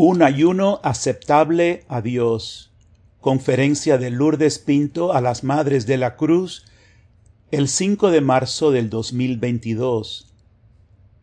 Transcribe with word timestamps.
Un 0.00 0.22
ayuno 0.22 0.78
aceptable 0.84 1.84
a 1.88 2.02
Dios. 2.02 2.70
Conferencia 3.20 3.98
de 3.98 4.10
Lourdes 4.10 4.60
Pinto 4.60 5.12
a 5.12 5.20
las 5.20 5.42
Madres 5.42 5.86
de 5.86 5.96
la 5.96 6.14
Cruz 6.14 6.66
el 7.50 7.66
5 7.66 8.12
de 8.12 8.20
marzo 8.20 8.70
del 8.70 8.90
2022. 8.90 10.32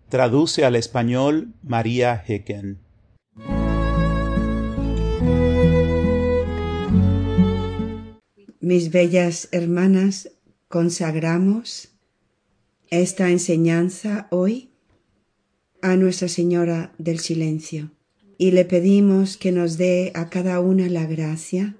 Traduce 0.10 0.66
al 0.66 0.76
español 0.76 1.54
María 1.64 2.22
Hecken. 2.28 2.80
Mis 8.60 8.92
bellas 8.92 9.48
hermanas, 9.54 10.32
consagramos 10.68 11.94
esta 12.89 13.30
enseñanza 13.30 14.28
hoy 14.32 14.71
a 15.82 15.96
Nuestra 15.96 16.28
Señora 16.28 16.94
del 16.98 17.20
Silencio 17.20 17.95
y 18.38 18.52
le 18.52 18.65
pedimos 18.65 19.38
que 19.38 19.52
nos 19.52 19.77
dé 19.77 20.11
a 20.15 20.29
cada 20.29 20.59
una 20.59 20.88
la 20.89 21.05
gracia 21.05 21.76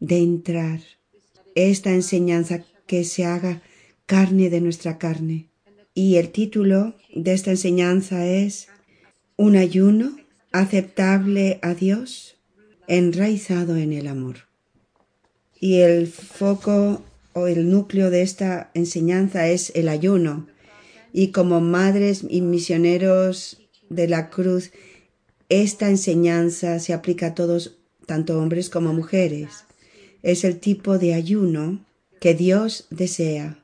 de 0.00 0.18
entrar 0.18 0.80
esta 1.54 1.90
enseñanza 1.92 2.64
que 2.86 3.04
se 3.04 3.24
haga 3.24 3.62
carne 4.06 4.50
de 4.50 4.60
nuestra 4.60 4.98
carne. 4.98 5.48
Y 5.94 6.16
el 6.16 6.30
título 6.30 6.94
de 7.14 7.32
esta 7.34 7.50
enseñanza 7.50 8.26
es 8.26 8.68
Un 9.36 9.56
ayuno 9.56 10.16
aceptable 10.52 11.58
a 11.62 11.74
Dios, 11.74 12.36
enraizado 12.88 13.76
en 13.76 13.92
el 13.92 14.06
amor. 14.06 14.48
Y 15.60 15.80
el 15.80 16.06
foco 16.06 17.02
o 17.32 17.46
el 17.46 17.70
núcleo 17.70 18.10
de 18.10 18.22
esta 18.22 18.70
enseñanza 18.74 19.48
es 19.48 19.72
el 19.74 19.88
ayuno. 19.88 20.46
Y 21.12 21.28
como 21.28 21.60
madres 21.60 22.24
y 22.28 22.40
misioneros 22.40 23.60
de 23.88 24.08
la 24.08 24.30
cruz, 24.30 24.72
esta 25.60 25.90
enseñanza 25.90 26.80
se 26.80 26.94
aplica 26.94 27.26
a 27.26 27.34
todos, 27.34 27.76
tanto 28.06 28.40
hombres 28.40 28.70
como 28.70 28.94
mujeres. 28.94 29.66
Es 30.22 30.44
el 30.44 30.58
tipo 30.58 30.98
de 30.98 31.12
ayuno 31.12 31.84
que 32.20 32.32
Dios 32.32 32.86
desea, 32.88 33.58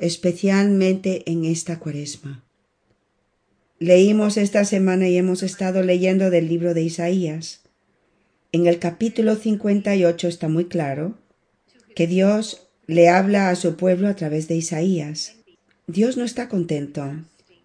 especialmente 0.00 1.30
en 1.30 1.44
esta 1.44 1.78
cuaresma. 1.78 2.42
Leímos 3.78 4.38
esta 4.38 4.64
semana 4.64 5.08
y 5.10 5.18
hemos 5.18 5.42
estado 5.42 5.82
leyendo 5.82 6.30
del 6.30 6.48
libro 6.48 6.72
de 6.72 6.84
Isaías. 6.84 7.60
En 8.52 8.66
el 8.66 8.78
capítulo 8.78 9.36
58 9.36 10.28
está 10.28 10.48
muy 10.48 10.64
claro 10.64 11.18
que 11.94 12.06
Dios 12.06 12.66
le 12.86 13.10
habla 13.10 13.50
a 13.50 13.56
su 13.56 13.76
pueblo 13.76 14.08
a 14.08 14.16
través 14.16 14.48
de 14.48 14.56
Isaías. 14.56 15.36
Dios 15.86 16.16
no 16.16 16.24
está 16.24 16.48
contento 16.48 17.12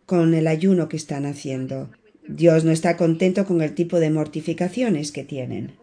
con 0.06 0.34
el 0.34 0.48
ayuno 0.48 0.90
que 0.90 0.98
están 0.98 1.26
haciendo. 1.26 1.90
Dios 2.32 2.64
no 2.64 2.72
está 2.72 2.96
contento 2.96 3.46
con 3.46 3.62
el 3.62 3.76
tipo 3.76 4.00
de 4.00 4.10
mortificaciones 4.10 5.12
que 5.12 5.26
tienen. 5.26 5.74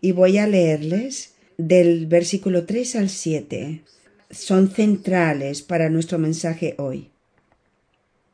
Y 0.00 0.12
voy 0.12 0.38
a 0.38 0.46
leerles 0.46 1.34
del 1.58 2.06
versículo 2.06 2.64
3 2.64 2.96
al 2.96 3.10
7. 3.10 3.82
Son 4.30 4.70
centrales 4.70 5.60
para 5.60 5.90
nuestro 5.90 6.18
mensaje 6.18 6.74
hoy. 6.78 7.10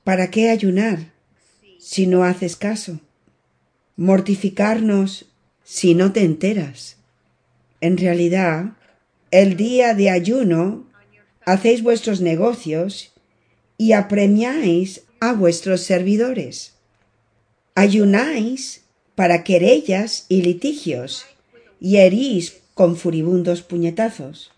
¿Para 0.04 0.30
qué 0.30 0.48
ayunar 0.48 1.12
si 1.78 2.06
no 2.06 2.22
haces 2.22 2.54
caso? 2.54 3.00
Mortificarnos 3.96 5.26
si 5.64 5.94
no 5.94 6.12
te 6.12 6.22
enteras. 6.22 6.98
En 7.80 7.96
realidad, 7.96 8.76
el 9.32 9.56
día 9.56 9.94
de 9.94 10.10
ayuno 10.10 10.86
hacéis 11.44 11.82
vuestros 11.82 12.20
negocios 12.20 13.12
y 13.76 13.92
apremiáis 13.92 15.02
a 15.18 15.32
vuestros 15.32 15.80
servidores 15.80 16.74
ayunáis 17.74 18.82
para 19.14 19.44
querellas 19.44 20.26
y 20.28 20.42
litigios, 20.42 21.26
y 21.80 21.96
herís 21.96 22.60
con 22.74 22.96
furibundos 22.96 23.62
puñetazos. 23.62 24.52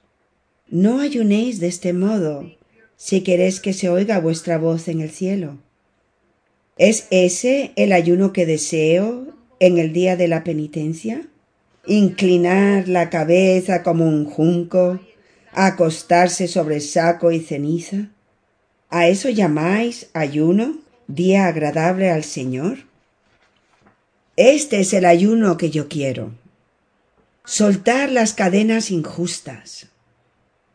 No 0.68 1.00
ayunéis 1.00 1.60
de 1.60 1.68
este 1.68 1.92
modo, 1.92 2.50
si 2.96 3.22
queréis 3.22 3.60
que 3.60 3.72
se 3.72 3.88
oiga 3.88 4.20
vuestra 4.20 4.58
voz 4.58 4.88
en 4.88 5.00
el 5.00 5.10
cielo. 5.10 5.58
¿Es 6.78 7.06
ese 7.10 7.72
el 7.76 7.92
ayuno 7.92 8.32
que 8.32 8.46
deseo 8.46 9.26
en 9.60 9.78
el 9.78 9.92
día 9.92 10.16
de 10.16 10.28
la 10.28 10.44
penitencia? 10.44 11.26
Inclinar 11.86 12.88
la 12.88 13.10
cabeza 13.10 13.82
como 13.82 14.06
un 14.06 14.24
junco, 14.24 15.00
acostarse 15.52 16.48
sobre 16.48 16.80
saco 16.80 17.32
y 17.32 17.40
ceniza. 17.40 18.10
¿A 18.88 19.08
eso 19.08 19.28
llamáis 19.28 20.08
ayuno, 20.12 20.78
día 21.08 21.46
agradable 21.46 22.10
al 22.10 22.24
Señor? 22.24 22.91
Este 24.36 24.80
es 24.80 24.94
el 24.94 25.04
ayuno 25.04 25.58
que 25.58 25.68
yo 25.70 25.88
quiero. 25.88 26.32
Soltar 27.44 28.10
las 28.10 28.32
cadenas 28.32 28.90
injustas, 28.90 29.88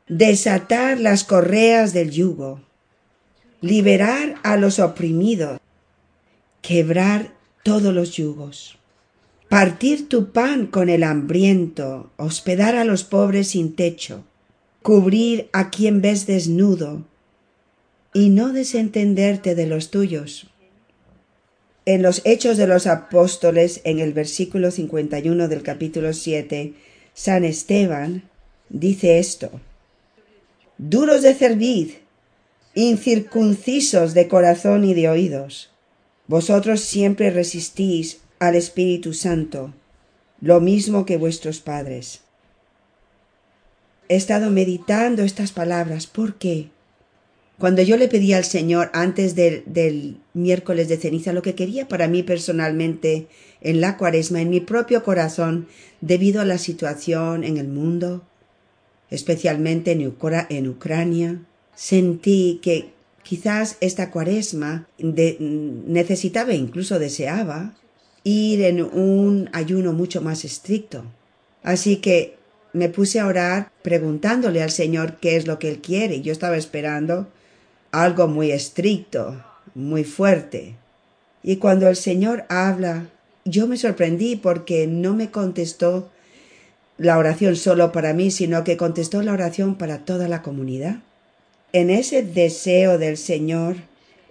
desatar 0.07 0.99
las 0.99 1.23
correas 1.23 1.91
del 1.91 2.11
yugo, 2.11 2.61
liberar 3.61 4.35
a 4.43 4.57
los 4.57 4.77
oprimidos, 4.77 5.59
quebrar 6.61 7.33
todos 7.63 7.95
los 7.95 8.11
yugos, 8.11 8.77
partir 9.49 10.07
tu 10.07 10.31
pan 10.31 10.67
con 10.67 10.89
el 10.89 11.01
hambriento, 11.01 12.11
hospedar 12.17 12.75
a 12.75 12.83
los 12.83 13.03
pobres 13.03 13.47
sin 13.47 13.75
techo, 13.75 14.23
cubrir 14.83 15.49
a 15.51 15.71
quien 15.71 16.01
ves 16.01 16.27
desnudo, 16.27 17.05
y 18.13 18.29
no 18.29 18.53
desentenderte 18.53 19.55
de 19.55 19.65
los 19.65 19.89
tuyos 19.89 20.47
en 21.87 22.01
los 22.01 22.21
Hechos 22.25 22.57
de 22.57 22.67
los 22.67 22.85
Apóstoles, 22.85 23.79
en 23.85 23.99
el 23.99 24.11
versículo 24.11 24.71
51 24.71 25.47
del 25.47 25.63
capítulo 25.63 26.11
7, 26.11 26.73
San 27.13 27.45
Esteban 27.45 28.29
dice 28.67 29.19
esto, 29.19 29.49
duros 30.77 31.21
de 31.21 31.33
cerviz, 31.33 31.99
incircuncisos 32.75 34.13
de 34.13 34.27
corazón 34.27 34.83
y 34.83 34.95
de 34.95 35.07
oídos, 35.07 35.71
vosotros 36.27 36.81
siempre 36.81 37.29
resistís 37.29 38.19
al 38.37 38.55
Espíritu 38.55 39.13
Santo, 39.13 39.73
lo 40.41 40.59
mismo 40.59 41.05
que 41.05 41.15
vuestros 41.15 41.61
padres. 41.61 42.19
He 44.09 44.17
estado 44.17 44.49
meditando 44.49 45.23
estas 45.23 45.53
palabras. 45.53 46.05
¿Por 46.05 46.35
qué? 46.35 46.67
Cuando 47.59 47.81
yo 47.81 47.97
le 47.97 48.07
pedí 48.07 48.33
al 48.33 48.45
Señor 48.45 48.91
antes 48.93 49.33
del, 49.33 50.17
miércoles 50.33 50.87
de 50.89 50.97
ceniza 50.97 51.33
lo 51.33 51.41
que 51.41 51.55
quería 51.55 51.87
para 51.87 52.07
mí 52.07 52.21
personalmente 52.21 53.27
en 53.61 53.81
la 53.81 53.97
cuaresma, 53.97 54.41
en 54.41 54.51
mi 54.51 54.59
propio 54.59 55.03
corazón, 55.03 55.67
debido 55.99 56.41
a 56.41 56.45
la 56.45 56.59
situación 56.59 57.43
en 57.43 57.57
el 57.57 57.67
mundo, 57.67 58.23
especialmente 59.09 59.91
en, 59.91 60.67
Ucrania, 60.67 61.41
sentí 61.73 62.59
que 62.61 62.91
quizás 63.23 63.77
esta 63.81 64.11
cuaresma 64.11 64.87
necesitaba 64.99 66.51
e 66.51 66.57
incluso 66.57 66.99
deseaba 66.99 67.75
ir 68.23 68.61
en 68.61 68.83
un 68.83 69.49
ayuno 69.51 69.93
mucho 69.93 70.21
más 70.21 70.45
estricto. 70.45 71.05
Así 71.63 71.97
que 71.97 72.35
me 72.73 72.89
puse 72.89 73.19
a 73.19 73.25
orar 73.25 73.71
preguntándole 73.81 74.61
al 74.61 74.69
Señor 74.69 75.17
qué 75.19 75.37
es 75.37 75.47
lo 75.47 75.57
que 75.57 75.69
Él 75.69 75.79
quiere. 75.79 76.21
Yo 76.21 76.31
estaba 76.31 76.57
esperando 76.57 77.27
algo 78.03 78.27
muy 78.27 78.51
estricto, 78.51 79.43
muy 79.75 80.03
fuerte. 80.03 80.75
Y 81.43 81.57
cuando 81.57 81.87
el 81.87 81.95
Señor 81.95 82.45
habla, 82.49 83.09
yo 83.45 83.67
me 83.67 83.77
sorprendí 83.77 84.35
porque 84.35 84.87
no 84.87 85.13
me 85.13 85.31
contestó 85.31 86.09
la 86.97 87.17
oración 87.17 87.55
solo 87.55 87.91
para 87.91 88.13
mí, 88.13 88.31
sino 88.31 88.63
que 88.63 88.77
contestó 88.77 89.21
la 89.21 89.33
oración 89.33 89.75
para 89.75 89.99
toda 89.99 90.27
la 90.27 90.41
comunidad. 90.41 90.97
En 91.73 91.89
ese 91.89 92.23
deseo 92.23 92.97
del 92.97 93.17
Señor, 93.17 93.77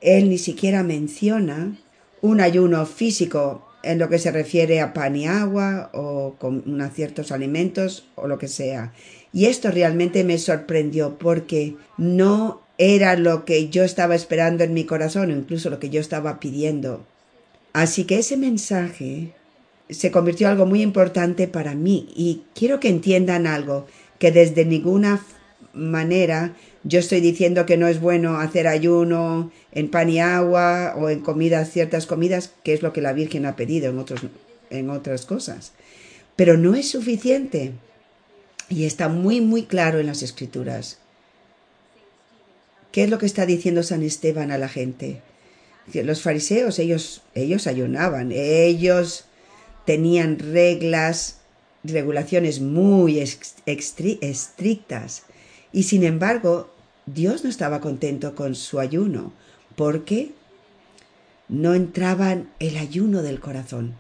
Él 0.01 0.29
ni 0.29 0.39
siquiera 0.39 0.83
menciona 0.83 1.77
un 2.21 2.41
ayuno 2.41 2.85
físico 2.87 3.67
en 3.83 3.99
lo 3.99 4.09
que 4.09 4.19
se 4.19 4.33
refiere 4.33 4.81
a 4.81 4.93
pan 4.93 5.15
y 5.17 5.27
agua 5.27 5.91
o 5.95 6.35
con 6.39 6.81
a 6.81 6.91
ciertos 6.91 7.31
alimentos 7.31 8.05
o 8.17 8.27
lo 8.27 8.39
que 8.39 8.49
sea. 8.49 8.93
Y 9.33 9.47
esto 9.47 9.71
realmente 9.71 10.25
me 10.25 10.39
sorprendió 10.39 11.19
porque 11.19 11.77
no 11.97 12.66
era 12.79 13.17
lo 13.17 13.45
que 13.45 13.69
yo 13.69 13.85
estaba 13.85 14.15
esperando 14.15 14.65
en 14.65 14.75
mi 14.75 14.85
corazón, 14.85 15.31
incluso 15.31 15.71
lo 15.71 15.79
que 15.79 15.91
yo 15.91 16.01
estaba 16.01 16.41
pidiendo. 16.41 17.05
Así 17.73 18.05
que 18.05 18.19
ese 18.19 18.37
mensaje 18.37 19.33
se 19.89 20.11
convirtió 20.11 20.47
en 20.47 20.53
algo 20.53 20.67
muy 20.67 20.83
importante 20.83 21.49
para 21.49 21.75
mí 21.75 22.09
y 22.15 22.43
quiero 22.55 22.81
que 22.81 22.89
entiendan 22.89 23.47
algo, 23.47 23.87
que 24.19 24.33
desde 24.33 24.65
ninguna 24.65 25.25
manera 25.73 26.55
yo 26.85 27.01
estoy 27.01 27.21
diciendo 27.21 27.67
que 27.67 27.77
no 27.77 27.89
es 27.89 28.01
bueno 28.01 28.39
hacer 28.39 28.69
ayuno 28.69 29.51
en 29.73 29.91
pan 29.91 30.09
y 30.09 30.21
agua 30.21 30.95
o 30.97 31.11
en 31.11 31.21
comidas, 31.21 31.71
ciertas 31.71 32.07
comidas, 32.07 32.53
que 32.63 32.75
es 32.75 32.83
lo 32.83 32.93
que 32.93 33.01
la 33.01 33.13
Virgen 33.13 33.45
ha 33.45 33.57
pedido 33.57 33.91
en, 33.91 33.99
otros, 33.99 34.21
en 34.71 34.91
otras 34.91 35.27
cosas. 35.27 35.73
Pero 36.37 36.57
no 36.57 36.75
es 36.75 36.89
suficiente. 36.89 37.73
Y 38.69 38.85
está 38.85 39.09
muy, 39.09 39.41
muy 39.41 39.65
claro 39.65 39.99
en 39.99 40.07
las 40.07 40.23
escrituras. 40.23 40.99
¿Qué 42.93 43.05
es 43.05 43.11
lo 43.11 43.19
que 43.19 43.27
está 43.27 43.47
diciendo 43.47 43.83
San 43.83 44.03
Esteban 44.03 44.51
a 44.51 44.59
la 44.59 44.69
gente? 44.69 45.23
Los 45.93 46.23
fariseos, 46.23 46.79
ellos, 46.79 47.23
ellos 47.35 47.67
ayunaban, 47.67 48.33
ellos 48.33 49.25
tenían 49.85 50.39
reglas, 50.39 51.39
regulaciones 51.85 52.61
muy 52.61 53.21
estrictas. 53.21 55.23
Y 55.73 55.85
sin 55.85 56.05
embargo, 56.05 56.71
Dios 57.07 57.45
no 57.45 57.51
estaba 57.51 57.81
contento 57.81 58.35
con 58.35 58.55
su 58.55 58.81
ayuno, 58.81 59.33
porque 59.77 60.33
no 61.49 61.75
entraban 61.75 62.51
el 62.59 62.77
ayuno 62.77 63.23
del 63.23 63.41
corazón. 63.41 63.95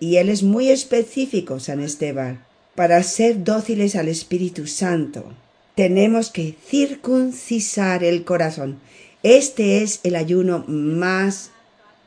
Y 0.00 0.16
Él 0.16 0.30
es 0.30 0.42
muy 0.42 0.70
específico, 0.70 1.60
San 1.60 1.80
Esteban, 1.80 2.44
para 2.74 3.02
ser 3.02 3.44
dóciles 3.44 3.96
al 3.96 4.08
Espíritu 4.08 4.66
Santo. 4.66 5.34
Tenemos 5.74 6.30
que 6.30 6.54
circuncisar 6.66 8.04
el 8.04 8.24
corazón. 8.24 8.78
Este 9.22 9.82
es 9.82 10.00
el 10.02 10.16
ayuno 10.16 10.64
más 10.68 11.50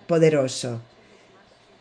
poderoso. 0.06 0.82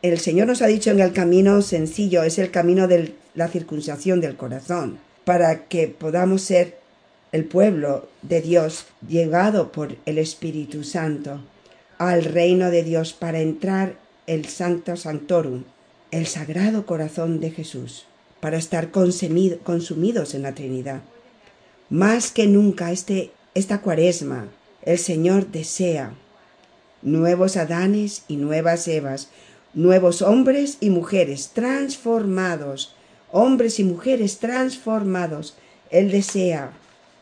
El 0.00 0.18
Señor 0.18 0.46
nos 0.46 0.62
ha 0.62 0.66
dicho 0.66 0.90
en 0.90 1.00
el 1.00 1.12
camino 1.12 1.60
sencillo, 1.60 2.22
es 2.22 2.38
el 2.38 2.50
camino 2.50 2.88
de 2.88 3.14
la 3.34 3.48
circuncisión 3.48 4.22
del 4.22 4.36
corazón, 4.36 4.98
para 5.24 5.66
que 5.66 5.88
podamos 5.88 6.42
ser 6.42 6.78
el 7.32 7.44
pueblo 7.44 8.08
de 8.22 8.40
Dios 8.40 8.86
llegado 9.06 9.70
por 9.70 9.96
el 10.06 10.18
Espíritu 10.18 10.84
Santo 10.84 11.40
al 11.98 12.24
reino 12.24 12.70
de 12.70 12.82
Dios 12.82 13.12
para 13.12 13.40
entrar 13.40 13.96
el 14.26 14.46
Sancto 14.46 14.96
Sanctorum, 14.96 15.64
el 16.10 16.26
sagrado 16.26 16.86
corazón 16.86 17.40
de 17.40 17.50
Jesús, 17.50 18.06
para 18.40 18.56
estar 18.56 18.90
consumidos 18.90 20.34
en 20.34 20.42
la 20.42 20.54
Trinidad. 20.54 21.02
Más 21.94 22.32
que 22.32 22.48
nunca 22.48 22.90
este, 22.90 23.30
esta 23.54 23.80
cuaresma, 23.80 24.48
el 24.82 24.98
Señor 24.98 25.52
desea 25.52 26.12
nuevos 27.02 27.56
Adanes 27.56 28.24
y 28.26 28.34
nuevas 28.34 28.88
Evas, 28.88 29.28
nuevos 29.74 30.20
hombres 30.20 30.78
y 30.80 30.90
mujeres 30.90 31.50
transformados, 31.54 32.96
hombres 33.30 33.78
y 33.78 33.84
mujeres 33.84 34.38
transformados. 34.38 35.56
Él 35.88 36.10
desea 36.10 36.72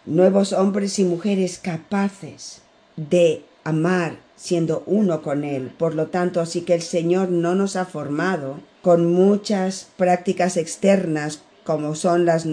nuevos 0.06 0.54
hombres 0.54 0.98
y 0.98 1.04
mujeres 1.04 1.58
capaces 1.58 2.62
de 2.96 3.44
amar 3.64 4.16
siendo 4.36 4.84
uno 4.86 5.20
con 5.20 5.44
Él. 5.44 5.70
Por 5.76 5.94
lo 5.94 6.06
tanto, 6.06 6.40
así 6.40 6.62
que 6.62 6.72
el 6.72 6.82
Señor 6.82 7.28
no 7.28 7.54
nos 7.54 7.76
ha 7.76 7.84
formado 7.84 8.58
con 8.80 9.12
muchas 9.12 9.88
prácticas 9.98 10.56
externas 10.56 11.42
como 11.64 11.94
son 11.94 12.24
las 12.24 12.46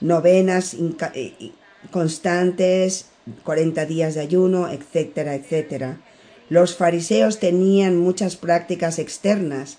novenas 0.00 0.76
eh, 1.14 1.52
constantes, 1.90 3.06
40 3.44 3.86
días 3.86 4.14
de 4.14 4.20
ayuno, 4.20 4.68
etcétera, 4.68 5.34
etcétera. 5.34 6.00
Los 6.48 6.76
fariseos 6.76 7.40
tenían 7.40 7.96
muchas 7.96 8.36
prácticas 8.36 8.98
externas, 8.98 9.78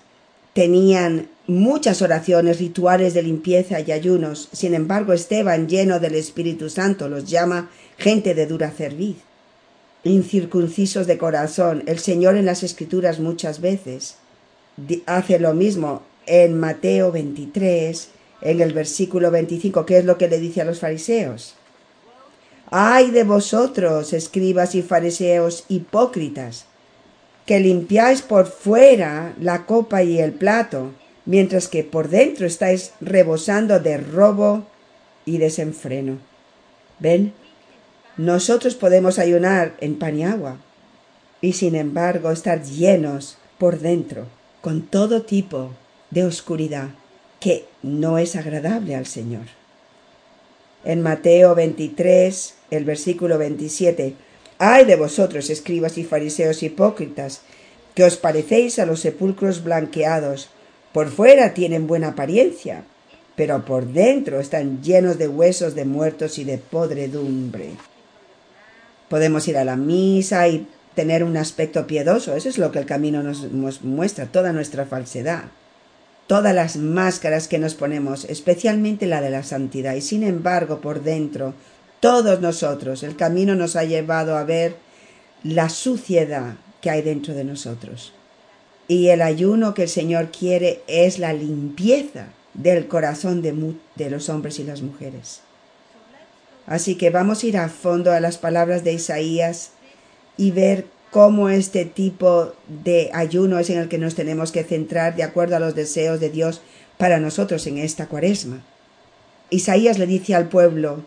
tenían 0.54 1.30
muchas 1.48 2.02
oraciones, 2.02 2.60
rituales 2.60 3.14
de 3.14 3.24
limpieza 3.24 3.80
y 3.80 3.92
ayunos. 3.92 4.50
Sin 4.52 4.74
embargo, 4.74 5.14
Esteban, 5.14 5.70
lleno 5.70 6.00
del 6.00 6.16
Espíritu 6.16 6.70
Santo, 6.70 7.08
los 7.08 7.26
llama 7.30 7.70
gente 7.98 8.34
de 8.34 8.48
dura 8.48 8.72
cerviz 8.72 9.18
incircuncisos 10.08 11.08
de 11.08 11.18
corazón. 11.18 11.84
El 11.86 12.00
Señor 12.00 12.36
en 12.36 12.46
las 12.46 12.64
Escrituras 12.64 13.20
muchas 13.20 13.62
veces 13.62 14.16
hace 15.06 15.40
lo 15.40 15.54
mismo 15.54 16.04
en 16.26 16.60
Mateo 16.60 17.12
23, 17.12 18.10
en 18.42 18.62
el 18.62 18.74
versículo 18.74 19.32
25, 19.32 19.86
¿qué 19.86 19.98
es 19.98 20.06
lo 20.06 20.18
que 20.18 20.28
le 20.28 20.40
dice 20.40 20.62
a 20.62 20.66
los 20.66 20.80
fariseos? 20.80 21.56
Ay 22.70 23.12
de 23.12 23.24
vosotros, 23.24 24.14
escribas 24.14 24.76
y 24.76 24.82
fariseos 24.82 25.66
hipócritas, 25.70 26.66
que 27.46 27.60
limpiáis 27.60 28.22
por 28.22 28.48
fuera 28.48 29.34
la 29.40 29.66
copa 29.66 30.04
y 30.04 30.20
el 30.20 30.34
plato, 30.34 30.92
mientras 31.26 31.68
que 31.68 31.84
por 31.84 32.10
dentro 32.10 32.46
estáis 32.46 32.92
rebosando 33.00 33.80
de 33.80 33.98
robo 33.98 34.68
y 35.26 35.38
desenfreno. 35.38 36.18
¿Ven? 37.00 37.34
Nosotros 38.18 38.76
podemos 38.76 39.20
ayunar 39.20 39.76
en 39.80 39.98
pan 39.98 40.18
y 40.18 40.24
agua 40.24 40.58
y 41.40 41.54
sin 41.54 41.76
embargo 41.76 42.32
estar 42.32 42.64
llenos 42.64 43.38
por 43.58 43.80
dentro 43.80 44.26
con 44.62 44.82
todo 44.82 45.22
tipo 45.22 45.72
de 46.10 46.26
oscuridad 46.26 46.90
que 47.40 47.66
no 47.84 48.18
es 48.18 48.36
agradable 48.36 48.96
al 48.96 49.06
Señor. 49.06 49.46
En 50.84 51.02
Mateo 51.02 51.56
23, 51.56 52.54
el 52.72 52.86
versículo 52.86 53.38
27, 53.38 54.16
Ay 54.60 54.86
de 54.86 54.96
vosotros, 54.96 55.50
escribas 55.50 55.98
y 55.98 56.04
fariseos 56.04 56.64
hipócritas, 56.64 57.42
que 57.94 58.04
os 58.04 58.18
parecéis 58.18 58.80
a 58.80 58.86
los 58.86 59.02
sepulcros 59.02 59.64
blanqueados, 59.64 60.50
por 60.94 61.10
fuera 61.10 61.54
tienen 61.54 61.88
buena 61.88 62.10
apariencia, 62.10 62.84
pero 63.36 63.66
por 63.66 63.88
dentro 63.88 64.40
están 64.40 64.82
llenos 64.82 65.18
de 65.20 65.28
huesos 65.28 65.76
de 65.76 65.86
muertos 65.86 66.40
y 66.40 66.44
de 66.44 66.58
podredumbre. 66.58 67.72
Podemos 69.10 69.48
ir 69.48 69.58
a 69.58 69.64
la 69.64 69.76
misa 69.76 70.48
y 70.48 70.68
tener 70.96 71.24
un 71.24 71.38
aspecto 71.38 71.86
piedoso. 71.86 72.36
Eso 72.36 72.50
es 72.50 72.58
lo 72.58 72.72
que 72.72 72.80
el 72.80 72.88
camino 72.88 73.22
nos, 73.22 73.84
muestra, 73.84 74.26
toda 74.26 74.52
nuestra 74.54 74.86
falsedad. 74.86 75.44
Todas 76.28 76.54
las 76.54 76.76
máscaras 76.76 77.48
que 77.48 77.58
nos 77.58 77.74
ponemos, 77.74 78.26
especialmente 78.26 79.06
la 79.08 79.22
de 79.22 79.30
la 79.30 79.44
santidad. 79.44 79.96
Y 79.96 80.02
sin 80.02 80.24
embargo, 80.24 80.82
por 80.82 81.02
dentro, 81.02 81.54
todos 82.00 82.42
nosotros, 82.42 83.04
el 83.04 83.16
camino 83.16 83.56
nos 83.56 83.76
ha 83.76 83.86
llevado 83.86 84.36
a 84.36 84.44
ver 84.44 84.76
la 85.44 85.70
suciedad 85.70 86.56
que 86.82 86.90
hay 86.90 87.02
dentro 87.02 87.34
de 87.34 87.44
nosotros. 87.44 88.14
Y 88.88 89.08
el 89.08 89.22
ayuno 89.22 89.74
que 89.74 89.84
el 89.84 89.90
Señor 89.90 90.30
quiere 90.32 90.82
es 90.88 91.20
la 91.20 91.34
limpieza 91.34 92.28
del 92.54 92.88
corazón 92.88 93.42
de, 93.42 94.10
los 94.10 94.30
hombres 94.30 94.60
y 94.60 94.64
las 94.64 94.82
mujeres. 94.82 95.42
Así 96.66 96.96
que 96.96 97.10
vamos 97.10 97.44
a 97.44 97.48
ir 97.48 97.58
a 97.58 97.70
fondo 97.70 98.12
a 98.12 98.20
las 98.20 98.38
palabras 98.38 98.84
de 98.84 98.94
Isaías 98.94 99.72
y 100.36 100.52
ver 100.52 100.86
cómo 101.12 101.50
este 101.50 101.86
tipo 101.86 102.54
de 102.68 103.10
ayuno 103.14 103.60
es 103.60 103.70
en 103.70 103.80
el 103.80 103.90
que 103.90 103.98
nos 103.98 104.16
tenemos 104.16 104.52
que 104.52 104.64
centrar 104.64 105.16
de 105.16 105.24
acuerdo 105.24 105.56
a 105.56 105.60
los 105.60 105.76
deseos 105.76 106.20
de 106.20 106.30
Dios 106.30 106.62
para 106.98 107.20
nosotros 107.20 107.66
en 107.68 107.78
esta 107.78 108.08
cuaresma. 108.08 108.64
Isaías 109.50 109.98
le 109.98 110.08
dice 110.08 110.36
al 110.36 110.50
pueblo, 110.50 111.04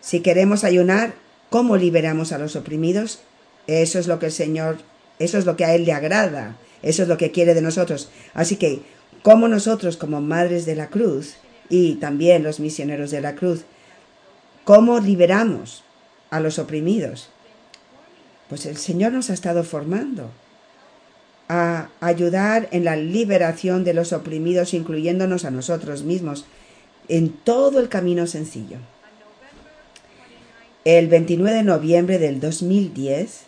si 0.00 0.20
queremos 0.20 0.64
ayunar, 0.64 1.14
¿cómo 1.50 1.76
liberamos 1.76 2.32
a 2.32 2.38
los 2.38 2.56
oprimidos? 2.56 3.20
Eso 3.66 3.98
es 3.98 4.06
lo 4.06 4.18
que 4.18 4.26
el 4.26 4.32
Señor, 4.32 4.78
eso 5.18 5.38
es 5.38 5.46
lo 5.46 5.56
que 5.56 5.64
a 5.64 5.74
Él 5.74 5.84
le 5.84 5.92
agrada, 5.92 6.56
eso 6.82 7.02
es 7.02 7.08
lo 7.08 7.16
que 7.16 7.30
quiere 7.30 7.54
de 7.54 7.62
nosotros. 7.62 8.10
Así 8.34 8.56
que, 8.56 8.82
como 9.22 9.48
nosotros 9.48 9.96
como 9.96 10.20
madres 10.20 10.66
de 10.66 10.74
la 10.74 10.88
cruz 10.88 11.34
y 11.68 11.96
también 11.96 12.42
los 12.42 12.58
misioneros 12.58 13.10
de 13.10 13.20
la 13.20 13.34
cruz, 13.34 13.64
¿Cómo 14.64 15.00
liberamos 15.00 15.82
a 16.30 16.38
los 16.38 16.58
oprimidos? 16.58 17.30
Pues 18.50 18.66
el 18.66 18.76
Señor 18.76 19.12
nos 19.12 19.30
ha 19.30 19.34
estado 19.34 19.62
formando 19.62 20.28
a 21.48 21.88
ayudar 22.00 22.68
en 22.72 22.84
la 22.84 22.96
liberación 22.96 23.84
de 23.84 23.94
los 23.94 24.12
oprimidos, 24.12 24.74
incluyéndonos 24.74 25.44
a 25.44 25.52
nosotros 25.52 26.02
mismos, 26.02 26.44
en 27.08 27.30
todo 27.30 27.78
el 27.78 27.88
camino 27.88 28.26
sencillo. 28.26 28.78
El 30.84 31.06
29 31.06 31.58
de 31.58 31.62
noviembre 31.62 32.18
del 32.18 32.40
2010, 32.40 33.42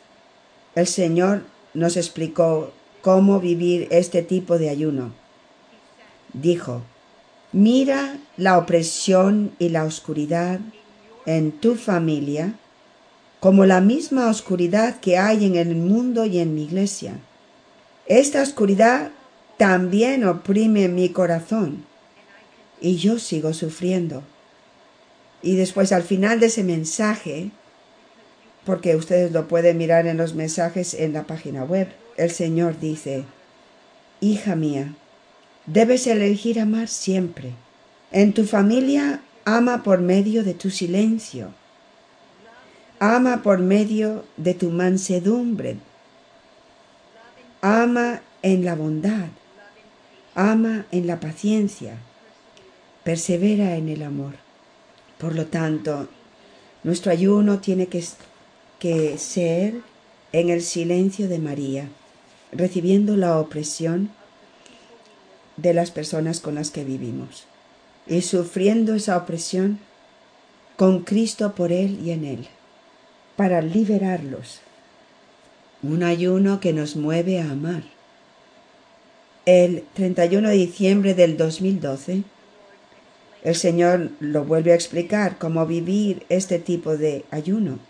el 0.76 0.86
Señor 0.86 1.42
nos 1.74 1.96
explicó 1.96 2.72
cómo 3.00 3.40
vivir 3.40 3.88
este 3.90 4.22
tipo 4.22 4.56
de 4.56 4.70
ayuno. 4.70 5.12
Dijo, 6.32 6.82
mira 7.50 8.18
la 8.36 8.56
opresión 8.56 9.52
y 9.58 9.70
la 9.70 9.84
oscuridad 9.84 10.60
en 11.26 11.50
tu 11.52 11.74
familia 11.74 12.54
como 13.42 13.66
la 13.66 13.80
misma 13.80 14.30
oscuridad 14.30 15.00
que 15.00 15.18
hay 15.18 15.44
en 15.44 15.56
el 15.56 15.74
mundo 15.74 16.26
y 16.26 16.38
en 16.38 16.54
mi 16.54 16.62
iglesia. 16.62 17.14
Esta 18.06 18.40
oscuridad 18.40 19.10
también 19.56 20.24
oprime 20.24 20.86
mi 20.86 21.08
corazón 21.08 21.84
y 22.80 22.98
yo 22.98 23.18
sigo 23.18 23.52
sufriendo. 23.52 24.22
Y 25.42 25.56
después 25.56 25.90
al 25.90 26.04
final 26.04 26.38
de 26.38 26.46
ese 26.46 26.62
mensaje, 26.62 27.50
porque 28.64 28.94
ustedes 28.94 29.32
lo 29.32 29.48
pueden 29.48 29.76
mirar 29.76 30.06
en 30.06 30.18
los 30.18 30.34
mensajes 30.34 30.94
en 30.94 31.12
la 31.12 31.24
página 31.24 31.64
web, 31.64 31.88
el 32.16 32.30
Señor 32.30 32.78
dice, 32.78 33.24
Hija 34.20 34.54
mía, 34.54 34.94
debes 35.66 36.06
elegir 36.06 36.60
amar 36.60 36.86
siempre. 36.86 37.54
En 38.12 38.34
tu 38.34 38.44
familia 38.44 39.20
Ama 39.44 39.82
por 39.82 40.00
medio 40.00 40.44
de 40.44 40.54
tu 40.54 40.70
silencio. 40.70 41.52
Ama 43.02 43.42
por 43.42 43.58
medio 43.58 44.24
de 44.36 44.54
tu 44.54 44.70
mansedumbre. 44.70 45.76
Ama 47.60 48.22
en 48.42 48.64
la 48.64 48.76
bondad. 48.76 49.26
Ama 50.36 50.86
en 50.92 51.08
la 51.08 51.18
paciencia. 51.18 51.96
Persevera 53.02 53.74
en 53.74 53.88
el 53.88 54.04
amor. 54.04 54.34
Por 55.18 55.34
lo 55.34 55.46
tanto, 55.46 56.06
nuestro 56.84 57.10
ayuno 57.10 57.58
tiene 57.58 57.88
que, 57.88 58.04
que 58.78 59.18
ser 59.18 59.80
en 60.30 60.50
el 60.50 60.62
silencio 60.62 61.26
de 61.26 61.40
María, 61.40 61.88
recibiendo 62.52 63.16
la 63.16 63.40
opresión 63.40 64.10
de 65.56 65.74
las 65.74 65.90
personas 65.90 66.38
con 66.38 66.54
las 66.54 66.70
que 66.70 66.84
vivimos 66.84 67.48
y 68.06 68.22
sufriendo 68.22 68.94
esa 68.94 69.16
opresión 69.16 69.80
con 70.76 71.00
Cristo 71.00 71.56
por 71.56 71.72
Él 71.72 71.98
y 72.04 72.12
en 72.12 72.24
Él, 72.24 72.48
para 73.36 73.62
liberarlos. 73.62 74.60
Un 75.82 76.02
ayuno 76.02 76.60
que 76.60 76.72
nos 76.72 76.96
mueve 76.96 77.40
a 77.40 77.50
amar. 77.50 77.82
El 79.44 79.84
31 79.94 80.50
de 80.50 80.54
diciembre 80.54 81.14
del 81.14 81.36
2012, 81.36 82.22
el 83.42 83.56
Señor 83.56 84.10
lo 84.20 84.44
vuelve 84.44 84.72
a 84.72 84.76
explicar 84.76 85.38
cómo 85.38 85.66
vivir 85.66 86.24
este 86.28 86.60
tipo 86.60 86.96
de 86.96 87.24
ayuno. 87.30 87.80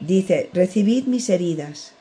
Dice, 0.00 0.50
recibid 0.52 1.06
mis 1.06 1.28
heridas, 1.28 1.92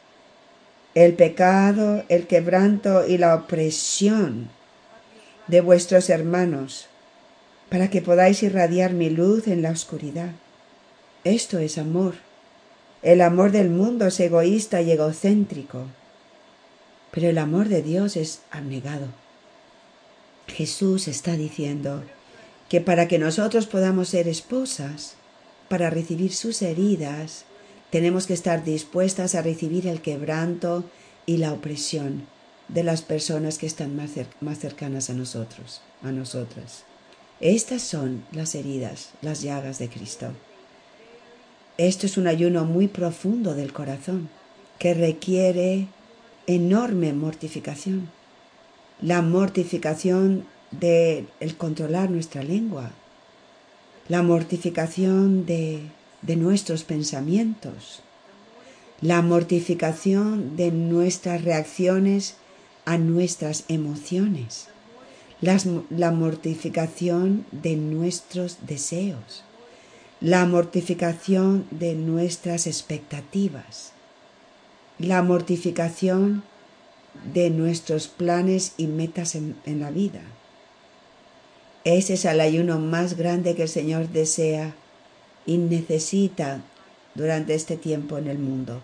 el 0.94 1.13
pecado, 1.13 2.03
el 2.10 2.27
quebranto 2.27 3.08
y 3.08 3.17
la 3.17 3.34
opresión 3.34 4.50
de 5.48 5.62
vuestros 5.62 6.12
hermanos, 6.12 6.88
para 7.70 7.89
que 7.89 8.01
podáis 8.01 8.44
irradiar 8.44 8.94
mi 8.94 9.10
luz 9.10 9.48
en 9.48 9.63
la 9.63 9.72
oscuridad. 9.72 10.32
Esto 11.27 11.60
es 11.60 11.77
amor. 11.77 12.13
El 13.01 13.19
amor 13.19 13.51
del 13.51 13.69
mundo 13.69 14.07
es 14.07 14.17
egoísta 14.22 14.81
y 14.81 14.91
egocéntrico, 14.91 15.84
pero 17.12 17.27
el 17.27 17.38
amor 17.38 17.67
de 17.67 17.81
Dios 17.81 18.15
es 18.15 18.39
abnegado. 18.50 19.07
Jesús 20.48 21.10
está 21.10 21.34
diciendo 21.34 22.01
que 22.69 22.79
para 22.79 23.10
que 23.10 23.19
nosotros 23.19 23.67
podamos 23.67 24.07
ser 24.07 24.29
esposas, 24.29 25.15
para 25.67 25.89
recibir 25.89 26.34
sus 26.34 26.62
heridas, 26.62 27.43
tenemos 27.89 28.25
que 28.25 28.34
estar 28.34 28.63
dispuestas 28.63 29.36
a 29.36 29.41
recibir 29.41 29.86
el 29.86 30.00
quebranto 30.00 30.86
y 31.25 31.38
la 31.38 31.51
opresión 31.51 32.25
de 32.69 32.86
las 32.86 33.01
personas 33.01 33.57
que 33.57 33.67
están 33.67 33.98
más, 33.98 34.12
más 34.39 34.60
cercanas 34.60 35.10
a 35.10 35.13
nosotros, 35.13 35.81
a 36.03 36.13
nosotras. 36.13 36.86
Estas 37.41 37.81
son 37.81 38.24
las 38.31 38.55
heridas, 38.55 39.10
las 39.22 39.41
llagas 39.41 39.77
de 39.77 39.89
Cristo. 39.89 40.31
Esto 41.77 42.07
es 42.07 42.17
un 42.17 42.25
ayuno 42.25 42.65
muy 42.65 42.88
profundo 42.88 43.53
del 43.53 43.72
corazón 43.72 44.29
que 44.79 44.96
requiere 44.96 45.88
enorme 46.48 47.13
mortificación. 47.13 48.10
La 49.00 49.22
mortificación 49.22 50.48
de 50.72 51.27
el 51.39 51.55
controlar 51.55 52.10
nuestra 52.10 52.41
lengua, 52.41 52.89
la 54.10 54.24
mortificación 54.24 55.46
de, 55.46 55.81
de 56.24 56.36
nuestros 56.36 56.84
pensamientos, 56.84 58.01
la 59.00 59.22
mortificación 59.22 60.55
de 60.55 60.72
nuestras 60.72 61.43
reacciones 61.43 62.38
a 62.86 62.98
nuestras 62.98 63.65
emociones, 63.67 64.69
la 65.41 66.12
mortificación 66.12 67.46
de 67.51 67.75
nuestros 67.75 68.65
deseos, 68.65 69.43
la 70.19 70.47
mortificación 70.47 71.67
de 71.69 71.93
nuestras 71.93 72.65
expectativas, 72.65 73.91
la 74.97 75.21
mortificación 75.21 76.43
de 77.33 77.51
nuestros 77.51 78.07
planes 78.07 78.74
y 78.77 78.88
metas 78.88 79.36
en, 79.36 79.55
la 79.79 79.91
vida. 79.91 80.21
Ese 81.83 82.15
es 82.15 82.25
el 82.25 82.41
ayuno 82.41 82.79
más 82.79 83.15
grande 83.15 83.55
que 83.55 83.63
el 83.63 83.69
Señor 83.69 84.09
desea 84.09 84.74
y 85.45 85.59
necesita 85.59 86.62
durante 87.13 87.53
este 87.53 87.77
tiempo 87.77 88.17
en 88.17 88.27
el 88.27 88.39
mundo. 88.39 88.81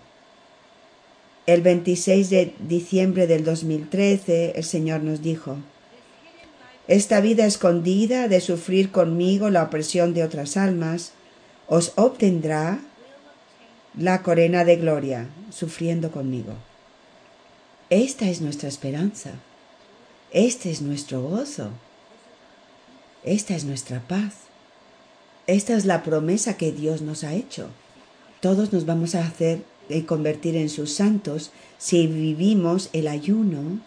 El 1.48 1.62
26 1.62 2.30
de 2.30 2.54
diciembre 2.60 3.26
del 3.26 3.44
2013 3.44 4.54
el 4.56 4.64
Señor 4.64 5.02
nos 5.02 5.24
dijo, 5.24 5.58
Esta 6.88 7.22
vida 7.22 7.48
escondida 7.48 8.28
de 8.28 8.40
sufrir 8.40 8.92
conmigo 8.92 9.50
la 9.50 9.64
opresión 9.64 10.14
de 10.14 10.24
otras 10.24 10.58
almas 10.58 11.14
os 11.68 11.94
obtendrá 11.96 12.80
la 13.98 14.24
corona 14.24 14.66
de 14.66 14.76
gloria 14.78 15.28
sufriendo 15.52 16.12
conmigo. 16.12 16.54
Esta 17.90 18.28
es 18.28 18.42
nuestra 18.42 18.70
esperanza, 18.70 19.32
este 20.32 20.72
es 20.72 20.82
nuestro 20.82 21.22
gozo, 21.22 21.70
esta 23.24 23.56
es 23.56 23.66
nuestra 23.66 24.00
paz, 24.02 24.34
esta 25.46 25.76
es 25.76 25.86
la 25.86 26.04
promesa 26.04 26.58
que 26.58 26.72
Dios 26.72 27.02
nos 27.02 27.24
ha 27.24 27.34
hecho. 27.34 27.70
Todos 28.42 28.74
nos 28.74 28.86
vamos 28.86 29.16
a 29.16 29.26
hacer 29.26 29.64
y 29.90 30.02
convertir 30.02 30.56
en 30.56 30.70
sus 30.70 30.94
santos 30.94 31.52
si 31.78 32.08
vivimos 32.08 32.90
el 32.94 33.08
ayuno 33.08 33.80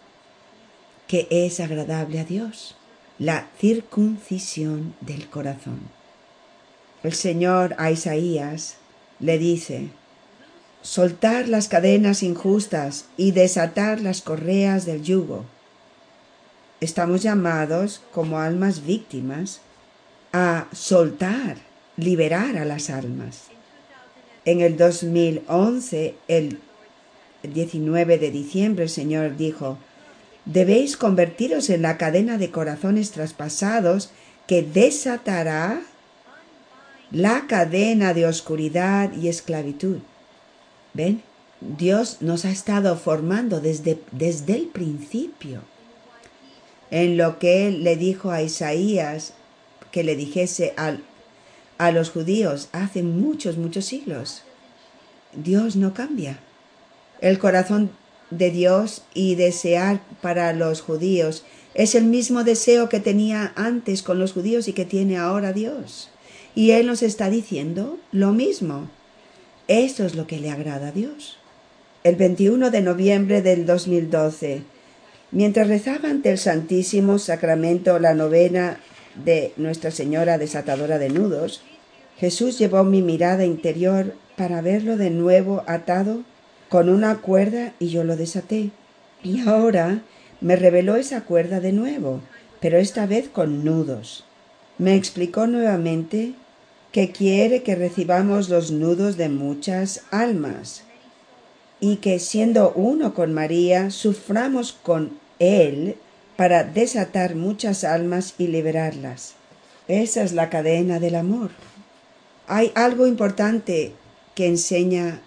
que 1.07 1.27
es 1.29 1.59
agradable 1.59 2.19
a 2.19 2.23
Dios, 2.23 2.75
la 3.17 3.49
circuncisión 3.59 4.93
del 5.01 5.29
corazón. 5.29 5.96
El 7.03 7.13
Señor 7.13 7.75
a 7.77 7.91
Isaías 7.91 8.75
le 9.19 9.37
dice, 9.37 9.89
soltar 10.81 11.47
las 11.47 11.67
cadenas 11.67 12.23
injustas 12.23 13.05
y 13.17 13.31
desatar 13.31 14.01
las 14.01 14.21
correas 14.21 14.85
del 14.85 15.03
yugo. 15.03 15.45
Estamos 16.81 17.21
llamados 17.21 18.01
como 18.11 18.39
almas 18.39 18.85
víctimas 18.85 19.61
a 20.33 20.67
soltar, 20.71 21.57
liberar 21.97 22.57
a 22.57 22.65
las 22.65 22.89
almas. 22.89 23.43
En 24.45 24.61
el 24.61 24.77
2011, 24.77 26.15
el 26.27 26.59
19 27.43 28.17
de 28.17 28.31
diciembre, 28.31 28.85
el 28.85 28.89
Señor 28.89 29.37
dijo, 29.37 29.77
debéis 30.45 30.97
convertiros 30.97 31.69
en 31.69 31.81
la 31.81 31.97
cadena 31.97 32.37
de 32.37 32.49
corazones 32.49 33.11
traspasados 33.11 34.09
que 34.47 34.63
desatará 34.63 35.81
la 37.11 37.47
cadena 37.47 38.13
de 38.13 38.25
oscuridad 38.25 39.13
y 39.13 39.27
esclavitud. 39.27 39.97
¿Ven? 40.93 41.21
Dios 41.61 42.17
nos 42.21 42.45
ha 42.45 42.51
estado 42.51 42.97
formando 42.97 43.61
desde, 43.61 43.99
desde 44.11 44.55
el 44.55 44.67
principio. 44.67 45.61
En 46.91 47.17
lo 47.17 47.39
que 47.39 47.67
Él 47.67 47.83
le 47.83 47.95
dijo 47.95 48.31
a 48.31 48.41
Isaías 48.41 49.33
que 49.91 50.03
le 50.03 50.15
dijese 50.15 50.73
al 50.77 51.03
a 51.77 51.91
los 51.91 52.09
judíos 52.09 52.69
hace 52.71 53.03
muchos, 53.03 53.57
muchos 53.57 53.85
siglos. 53.85 54.43
Dios 55.33 55.75
no 55.75 55.93
cambia. 55.93 56.39
El 57.21 57.39
corazón 57.39 57.91
de 58.31 58.51
Dios 58.51 59.03
y 59.13 59.35
desear 59.35 60.01
para 60.21 60.53
los 60.53 60.81
judíos 60.81 61.45
es 61.73 61.95
el 61.95 62.05
mismo 62.05 62.43
deseo 62.43 62.89
que 62.89 62.99
tenía 62.99 63.53
antes 63.55 64.01
con 64.01 64.19
los 64.19 64.33
judíos 64.33 64.67
y 64.67 64.73
que 64.73 64.85
tiene 64.85 65.17
ahora 65.17 65.53
Dios. 65.53 66.09
Y 66.57 66.71
Él 66.71 66.87
nos 66.87 67.03
está 67.03 67.29
diciendo 67.29 67.99
lo 68.11 68.31
mismo. 68.31 68.89
Esto 69.67 70.07
es 70.07 70.15
lo 70.15 70.25
que 70.25 70.39
le 70.39 70.49
agrada 70.49 70.87
a 70.87 70.91
Dios. 70.91 71.37
El 72.03 72.15
21 72.15 72.71
de 72.71 72.81
noviembre 72.81 73.43
del 73.43 73.67
2012, 73.67 74.63
mientras 75.29 75.67
rezaba 75.67 76.09
ante 76.09 76.31
el 76.31 76.39
Santísimo 76.39 77.19
Sacramento 77.19 77.99
la 77.99 78.15
novena 78.15 78.79
de 79.23 79.53
Nuestra 79.57 79.91
Señora 79.91 80.39
desatadora 80.39 80.97
de 80.97 81.09
nudos, 81.09 81.61
Jesús 82.17 82.57
llevó 82.57 82.83
mi 82.83 83.03
mirada 83.03 83.45
interior 83.45 84.15
para 84.35 84.61
verlo 84.61 84.97
de 84.97 85.11
nuevo 85.11 85.63
atado 85.67 86.23
con 86.69 86.89
una 86.89 87.17
cuerda 87.19 87.73
y 87.77 87.89
yo 87.89 88.03
lo 88.03 88.17
desaté. 88.17 88.71
Y 89.21 89.47
ahora 89.47 90.01
me 90.41 90.55
reveló 90.55 90.95
esa 90.95 91.21
cuerda 91.21 91.59
de 91.59 91.71
nuevo, 91.71 92.21
pero 92.59 92.79
esta 92.79 93.05
vez 93.05 93.29
con 93.29 93.63
nudos. 93.63 94.25
Me 94.79 94.95
explicó 94.95 95.45
nuevamente 95.45 96.33
que 96.91 97.11
quiere 97.11 97.63
que 97.63 97.75
recibamos 97.75 98.49
los 98.49 98.71
nudos 98.71 99.17
de 99.17 99.29
muchas 99.29 100.03
almas 100.11 100.83
y 101.79 101.97
que 101.97 102.19
siendo 102.19 102.71
uno 102.73 103.13
con 103.13 103.33
María, 103.33 103.91
suframos 103.91 104.73
con 104.73 105.19
Él 105.39 105.95
para 106.35 106.63
desatar 106.63 107.35
muchas 107.35 107.83
almas 107.83 108.35
y 108.37 108.47
liberarlas. 108.47 109.33
Esa 109.87 110.23
es 110.23 110.33
la 110.33 110.49
cadena 110.49 110.99
del 110.99 111.15
amor. 111.15 111.51
Hay 112.47 112.71
algo 112.75 113.07
importante 113.07 113.93
que 114.35 114.47
enseña 114.47 115.21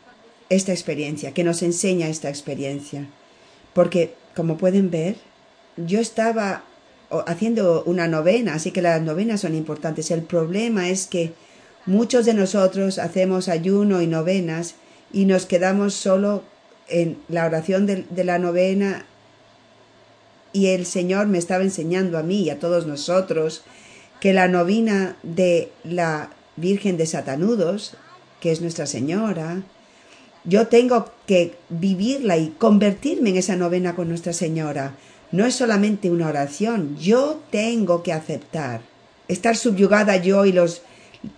esta 0.49 0.73
experiencia, 0.73 1.33
que 1.33 1.45
nos 1.45 1.63
enseña 1.63 2.09
esta 2.09 2.29
experiencia. 2.29 3.07
Porque, 3.73 4.15
como 4.35 4.59
pueden 4.59 4.91
ver, 4.91 5.17
yo 5.77 6.01
estaba 6.01 6.65
haciendo 7.27 7.83
una 7.85 8.09
novena, 8.09 8.55
así 8.55 8.71
que 8.71 8.83
las 8.83 9.01
novenas 9.03 9.41
son 9.41 9.55
importantes. 9.55 10.11
El 10.11 10.23
problema 10.23 10.89
es 10.89 11.07
que 11.07 11.33
muchos 11.91 12.25
de 12.25 12.35
nosotros 12.35 12.99
hacemos 12.99 13.49
ayuno 13.49 14.01
y 14.01 14.07
novenas 14.07 14.77
y 15.13 15.25
nos 15.25 15.45
quedamos 15.45 15.93
solo 15.95 16.45
en 16.89 17.19
la 17.29 17.45
oración 17.45 17.85
de, 17.87 18.05
de 18.09 18.25
la 18.25 18.39
novena 18.39 19.05
y 20.53 20.69
el 20.69 20.87
Señor 20.87 21.27
me 21.27 21.39
estaba 21.39 21.65
enseñando 21.65 22.17
a 22.17 22.23
mí 22.23 22.43
y 22.43 22.51
a 22.51 22.59
todos 22.61 22.87
nosotros 22.87 23.63
que 24.21 24.33
la 24.33 24.47
novena 24.47 25.17
de 25.23 25.73
la 25.83 26.31
Virgen 26.57 26.97
de 26.97 27.07
Satanudos, 27.07 27.97
que 28.41 28.53
es 28.53 28.61
Nuestra 28.61 28.87
Señora, 28.87 29.63
yo 30.45 30.69
tengo 30.69 31.11
que 31.27 31.57
vivirla 31.71 32.37
y 32.39 32.51
convertirme 32.51 33.31
en 33.31 33.37
esa 33.37 33.57
novena 33.57 33.97
con 33.97 34.09
Nuestra 34.09 34.33
Señora. 34.33 34.95
No 35.33 35.45
es 35.45 35.55
solamente 35.55 36.11
una 36.11 36.29
oración, 36.29 36.97
yo 36.99 37.41
tengo 37.51 38.03
que 38.03 38.13
aceptar, 38.13 38.83
estar 39.29 39.57
subyugada 39.57 40.17
yo 40.17 40.45
y 40.45 40.53
los 40.53 40.83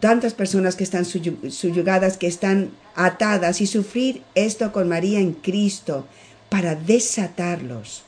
tantas 0.01 0.35
personas 0.35 0.77
que 0.77 0.85
están 0.85 1.05
subyugadas, 1.05 2.17
que 2.17 2.27
están 2.27 2.71
atadas 2.95 3.61
y 3.61 3.67
sufrir 3.67 4.23
esto 4.35 4.73
con 4.73 4.89
María 4.89 5.21
en 5.21 5.33
Cristo 5.33 6.07
para 6.49 6.75
desatarlos. 6.75 8.05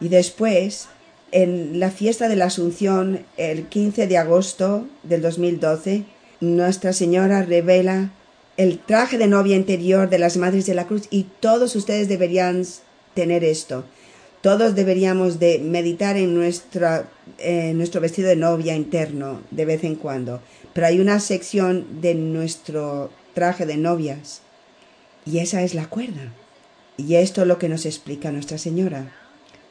Y 0.00 0.08
después, 0.08 0.88
en 1.32 1.80
la 1.80 1.90
fiesta 1.90 2.28
de 2.28 2.36
la 2.36 2.46
Asunción, 2.46 3.24
el 3.36 3.66
15 3.66 4.06
de 4.06 4.18
agosto 4.18 4.86
del 5.02 5.22
2012, 5.22 6.04
Nuestra 6.40 6.92
Señora 6.92 7.42
revela 7.42 8.10
el 8.56 8.78
traje 8.78 9.18
de 9.18 9.26
novia 9.26 9.56
interior 9.56 10.08
de 10.08 10.18
las 10.18 10.36
Madres 10.36 10.66
de 10.66 10.74
la 10.74 10.86
Cruz 10.86 11.08
y 11.10 11.26
todos 11.40 11.74
ustedes 11.76 12.08
deberían 12.08 12.64
tener 13.14 13.44
esto. 13.44 13.84
Todos 14.40 14.76
deberíamos 14.76 15.40
de 15.40 15.58
meditar 15.58 16.16
en, 16.16 16.34
nuestro 16.34 18.00
vestido 18.00 18.28
de 18.28 18.36
novia 18.36 18.76
interno 18.76 19.42
de 19.50 19.64
vez 19.64 19.82
en 19.82 19.96
cuando. 19.96 20.40
Pero 20.72 20.86
hay 20.86 21.00
una 21.00 21.18
sección 21.18 22.00
de 22.00 22.14
nuestro 22.14 23.10
traje 23.34 23.66
de 23.66 23.76
novias 23.76 24.42
y 25.26 25.38
esa 25.38 25.62
es 25.62 25.74
la 25.74 25.88
cuerda. 25.88 26.32
Y 26.96 27.16
esto 27.16 27.42
es 27.42 27.48
lo 27.48 27.58
que 27.58 27.68
nos 27.68 27.84
explica 27.84 28.30
Nuestra 28.30 28.58
Señora. 28.58 29.12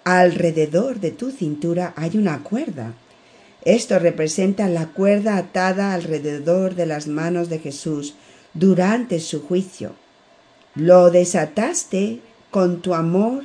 Alrededor 0.03 1.00
de 1.00 1.12
tu 1.12 1.31
cintura 1.31 1.93
hay 1.95 2.17
una 2.17 2.43
cuerda. 2.43 2.93
Esto 3.63 4.00
representa 4.00 4.67
la 4.67 4.88
cuerda 4.88 5.38
atada 5.38 5.93
alrededor 5.93 6.75
de 6.75 6.86
las 6.86 7.07
manos 7.07 7.50
de 7.50 7.59
Jesús 7.59 8.15
durante 8.53 9.19
su 9.19 9.41
juicio. 9.41 9.93
Lo 10.75 11.09
desataste 11.09 12.19
con 12.51 12.81
tu 12.81 12.93
amor 12.93 13.43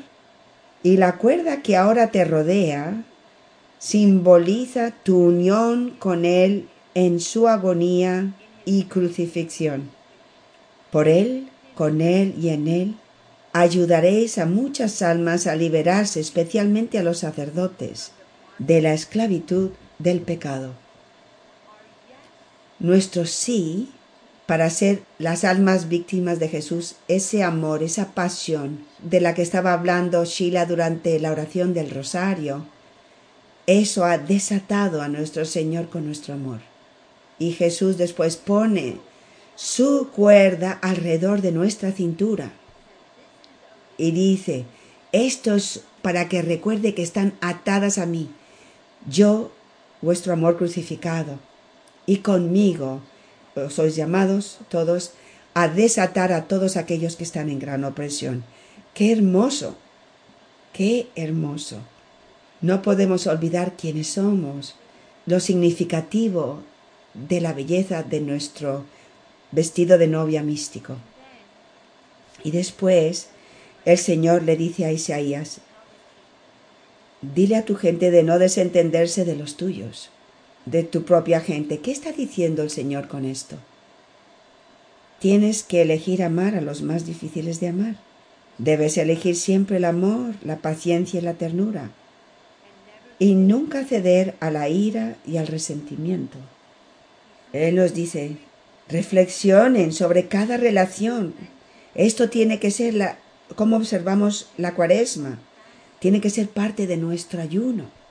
y 0.83 0.97
la 0.97 1.17
cuerda 1.19 1.63
que 1.63 1.77
ahora 1.77 2.11
te 2.11 2.25
rodea 2.25 3.05
simboliza 3.79 4.93
tu 5.03 5.19
unión 5.19 5.97
con 5.99 6.25
Él 6.25 6.69
en 6.95 7.21
su 7.21 7.49
agonía 7.49 8.33
y 8.65 8.85
crucifixión. 8.85 9.91
Por 10.91 11.09
Él, 11.09 11.49
con 11.75 12.01
Él 12.01 12.35
y 12.41 12.51
en 12.51 12.69
Él, 12.69 12.97
ayudaréis 13.53 14.39
a 14.39 14.47
muchas 14.47 15.03
almas 15.03 15.47
a 15.47 15.57
liberarse, 15.57 16.21
especialmente 16.21 16.99
a 16.99 17.03
los 17.03 17.19
sacerdotes, 17.19 18.13
de 18.59 18.81
la 18.83 18.95
esclavitud 18.95 19.71
del 19.99 20.21
pecado. 20.21 20.75
Nuestro 22.79 23.27
sí 23.27 23.91
para 24.47 24.71
ser 24.71 25.03
las 25.19 25.45
almas 25.45 25.89
víctimas 25.89 26.39
de 26.39 26.49
Jesús, 26.49 26.97
ese 27.09 27.43
amor, 27.43 27.83
esa 27.83 28.15
pasión 28.15 28.85
de 29.03 29.21
la 29.21 29.35
que 29.35 29.43
estaba 29.43 29.73
hablando 29.73 30.25
Sheila 30.25 30.67
durante 30.67 31.19
la 31.21 31.31
oración 31.31 31.75
del 31.75 31.91
rosario, 31.91 32.67
eso 33.67 34.05
ha 34.05 34.19
desatado 34.19 35.03
a 35.03 35.09
nuestro 35.09 35.45
Señor 35.45 35.89
con 35.89 36.07
nuestro 36.07 36.35
amor. 36.35 36.61
Y 37.39 37.53
Jesús 37.53 37.97
después 37.97 38.37
pone 38.37 38.99
su 39.55 40.09
cuerda 40.15 40.73
alrededor 40.83 41.41
de 41.41 41.53
nuestra 41.53 41.93
cintura 41.93 42.53
y 43.97 44.11
dice, 44.11 44.65
esto 45.13 45.55
es 45.55 45.83
para 46.03 46.29
que 46.29 46.43
recuerde 46.43 46.95
que 46.95 47.03
están 47.03 47.35
atadas 47.41 47.99
a 47.99 48.07
mí, 48.07 48.31
yo, 49.09 49.53
vuestro 50.01 50.33
amor 50.33 50.57
crucificado, 50.57 51.39
y 52.07 52.19
conmigo 52.19 53.01
sois 53.71 53.97
llamados 53.97 54.59
todos 54.69 55.13
a 55.55 55.69
desatar 55.69 56.33
a 56.33 56.45
todos 56.45 56.77
aquellos 56.77 57.17
que 57.17 57.25
están 57.25 57.51
en 57.51 57.59
gran 57.59 57.85
opresión. 57.85 58.45
¡Qué 58.95 59.13
hermoso! 59.13 59.77
¡Qué 60.73 61.09
hermoso! 61.15 61.79
No 62.61 62.81
podemos 62.81 63.27
olvidar 63.27 63.77
quiénes 63.77 64.09
somos, 64.09 64.77
lo 65.27 65.41
significativo 65.41 66.63
de 67.15 67.41
la 67.41 67.53
belleza 67.53 68.03
de 68.03 68.21
nuestro 68.21 68.85
vestido 69.51 69.99
de 69.99 70.07
novia 70.07 70.43
místico. 70.43 70.97
Y 72.43 72.51
después 72.51 73.29
el 73.85 73.99
Señor 73.99 74.43
le 74.43 74.57
dice 74.57 74.85
a 74.85 74.93
Isaías, 74.93 75.61
dile 77.21 77.57
a 77.57 77.65
tu 77.65 77.77
gente 77.77 78.11
de 78.11 78.23
no 78.23 78.39
desentenderse 78.39 79.25
de 79.25 79.37
los 79.37 79.57
tuyos 79.57 80.11
de 80.67 80.83
tu 80.83 81.05
propia 81.05 81.41
gente. 81.41 81.79
¿Qué 81.79 81.91
está 81.91 82.13
diciendo 82.13 82.63
el 82.63 82.71
Señor 82.71 83.09
con 83.09 83.25
esto? 83.25 83.57
Tienes 85.19 85.63
que 85.63 85.83
elegir 85.83 86.23
amar 86.23 86.55
a 86.55 86.61
los 86.61 86.83
más 86.83 87.07
difíciles 87.07 87.61
de 87.61 87.69
amar. 87.69 87.97
Debes 88.59 88.99
elegir 88.99 89.37
siempre 89.37 89.77
el 89.79 89.85
amor, 89.85 90.35
la 90.45 90.59
paciencia 90.59 91.21
y 91.21 91.23
la 91.23 91.35
ternura. 91.35 91.91
Y 93.19 93.35
nunca 93.35 93.85
ceder 93.85 94.35
a 94.41 94.51
la 94.51 94.69
ira 94.69 95.17
y 95.27 95.37
al 95.37 95.47
resentimiento. 95.47 96.39
Él 97.53 97.77
nos 97.77 97.95
dice, 97.95 98.37
reflexionen 98.89 99.93
sobre 99.93 100.27
cada 100.27 100.57
relación. 100.57 101.35
Esto 101.95 102.31
tiene 102.31 102.59
que 102.59 102.71
ser 102.71 102.95
la, 102.95 103.19
como 103.55 103.77
observamos 103.77 104.49
la 104.57 104.75
cuaresma, 104.75 105.39
tiene 105.99 106.21
que 106.21 106.31
ser 106.31 106.49
parte 106.49 106.87
de 106.87 106.97
nuestro 106.97 107.41
ayuno 107.41 108.02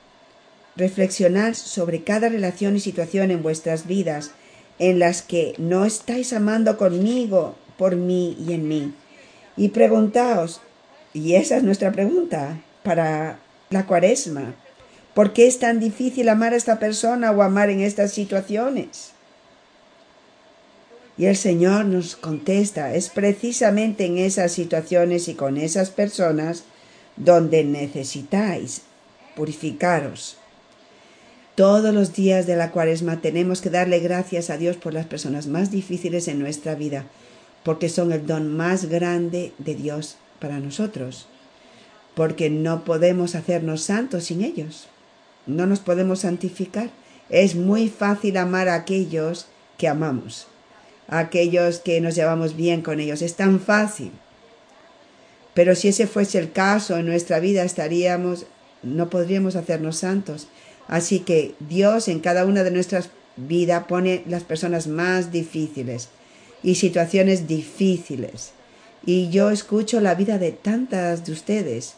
reflexionar 0.76 1.54
sobre 1.54 2.02
cada 2.02 2.28
relación 2.28 2.76
y 2.76 2.80
situación 2.80 3.30
en 3.30 3.42
vuestras 3.42 3.86
vidas 3.86 4.32
en 4.78 4.98
las 4.98 5.22
que 5.22 5.54
no 5.58 5.84
estáis 5.84 6.32
amando 6.32 6.76
conmigo, 6.76 7.54
por 7.76 7.96
mí 7.96 8.36
y 8.46 8.52
en 8.52 8.68
mí. 8.68 8.94
Y 9.56 9.68
preguntaos, 9.68 10.60
y 11.12 11.34
esa 11.34 11.56
es 11.56 11.62
nuestra 11.62 11.92
pregunta 11.92 12.60
para 12.82 13.38
la 13.70 13.86
cuaresma, 13.86 14.54
¿por 15.14 15.32
qué 15.32 15.46
es 15.46 15.58
tan 15.58 15.78
difícil 15.78 16.28
amar 16.28 16.54
a 16.54 16.56
esta 16.56 16.78
persona 16.78 17.30
o 17.30 17.42
amar 17.42 17.70
en 17.70 17.80
estas 17.80 18.12
situaciones? 18.12 19.12
Y 21.18 21.26
el 21.26 21.36
Señor 21.36 21.84
nos 21.84 22.16
contesta, 22.16 22.94
es 22.94 23.10
precisamente 23.10 24.06
en 24.06 24.16
esas 24.16 24.52
situaciones 24.52 25.28
y 25.28 25.34
con 25.34 25.58
esas 25.58 25.90
personas 25.90 26.64
donde 27.16 27.62
necesitáis 27.62 28.82
purificaros 29.36 30.38
todos 31.54 31.92
los 31.92 32.14
días 32.14 32.46
de 32.46 32.56
la 32.56 32.70
cuaresma 32.70 33.20
tenemos 33.20 33.60
que 33.60 33.70
darle 33.70 34.00
gracias 34.00 34.48
a 34.50 34.56
Dios 34.56 34.76
por 34.76 34.94
las 34.94 35.06
personas 35.06 35.46
más 35.46 35.70
difíciles 35.70 36.28
en 36.28 36.38
nuestra 36.38 36.74
vida, 36.74 37.04
porque 37.62 37.88
son 37.88 38.12
el 38.12 38.26
don 38.26 38.56
más 38.56 38.86
grande 38.86 39.52
de 39.58 39.74
Dios 39.74 40.16
para 40.40 40.60
nosotros, 40.60 41.26
porque 42.14 42.48
no 42.48 42.84
podemos 42.84 43.34
hacernos 43.34 43.82
santos 43.82 44.24
sin 44.24 44.42
ellos, 44.42 44.88
no 45.46 45.66
nos 45.66 45.80
podemos 45.80 46.20
santificar. 46.20 46.90
Es 47.28 47.54
muy 47.54 47.88
fácil 47.88 48.36
amar 48.36 48.68
a 48.68 48.74
aquellos 48.74 49.46
que 49.78 49.88
amamos, 49.88 50.46
a 51.08 51.18
aquellos 51.18 51.78
que 51.78 52.00
nos 52.00 52.14
llevamos 52.14 52.56
bien 52.56 52.82
con 52.82 53.00
ellos, 53.00 53.22
es 53.22 53.36
tan 53.36 53.60
fácil. 53.60 54.10
Pero 55.54 55.74
si 55.74 55.88
ese 55.88 56.06
fuese 56.06 56.38
el 56.38 56.52
caso 56.52 56.96
en 56.96 57.06
nuestra 57.06 57.38
vida 57.38 57.62
estaríamos, 57.62 58.46
no 58.82 59.10
podríamos 59.10 59.54
hacernos 59.54 59.96
santos 59.96 60.48
Así 60.92 61.20
que 61.20 61.54
Dios 61.58 62.06
en 62.08 62.20
cada 62.20 62.44
una 62.44 62.64
de 62.64 62.70
nuestras 62.70 63.08
vidas 63.38 63.84
pone 63.84 64.24
las 64.26 64.44
personas 64.44 64.88
más 64.88 65.32
difíciles 65.32 66.10
y 66.62 66.74
situaciones 66.74 67.48
difíciles. 67.48 68.52
Y 69.06 69.30
yo 69.30 69.48
escucho 69.48 70.02
la 70.02 70.14
vida 70.14 70.36
de 70.36 70.52
tantas 70.52 71.24
de 71.24 71.32
ustedes 71.32 71.94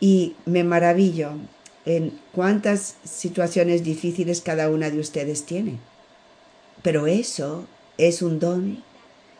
y 0.00 0.34
me 0.46 0.64
maravillo 0.64 1.32
en 1.84 2.18
cuántas 2.32 2.94
situaciones 3.04 3.84
difíciles 3.84 4.40
cada 4.40 4.70
una 4.70 4.88
de 4.88 4.98
ustedes 4.98 5.44
tiene. 5.44 5.78
Pero 6.82 7.06
eso 7.06 7.66
es 7.98 8.22
un 8.22 8.38
don 8.38 8.82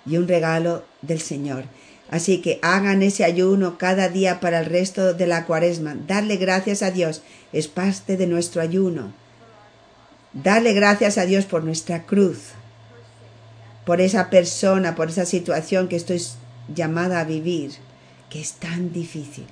y 0.04 0.18
un 0.18 0.28
regalo 0.28 0.84
del 1.00 1.22
Señor. 1.22 1.64
Así 2.10 2.40
que 2.40 2.58
hagan 2.62 3.02
ese 3.02 3.24
ayuno 3.24 3.76
cada 3.76 4.08
día 4.08 4.40
para 4.40 4.60
el 4.60 4.66
resto 4.66 5.12
de 5.12 5.26
la 5.26 5.44
cuaresma. 5.44 5.94
Darle 6.06 6.36
gracias 6.36 6.82
a 6.82 6.90
Dios 6.90 7.22
es 7.52 7.68
parte 7.68 8.16
de 8.16 8.26
nuestro 8.26 8.62
ayuno. 8.62 9.12
Darle 10.32 10.72
gracias 10.72 11.18
a 11.18 11.26
Dios 11.26 11.44
por 11.44 11.64
nuestra 11.64 12.04
cruz, 12.04 12.50
por 13.84 14.00
esa 14.00 14.30
persona, 14.30 14.94
por 14.94 15.08
esa 15.08 15.26
situación 15.26 15.88
que 15.88 15.96
estoy 15.96 16.22
llamada 16.74 17.20
a 17.20 17.24
vivir, 17.24 17.72
que 18.30 18.40
es 18.40 18.52
tan 18.54 18.92
difícil. 18.92 19.46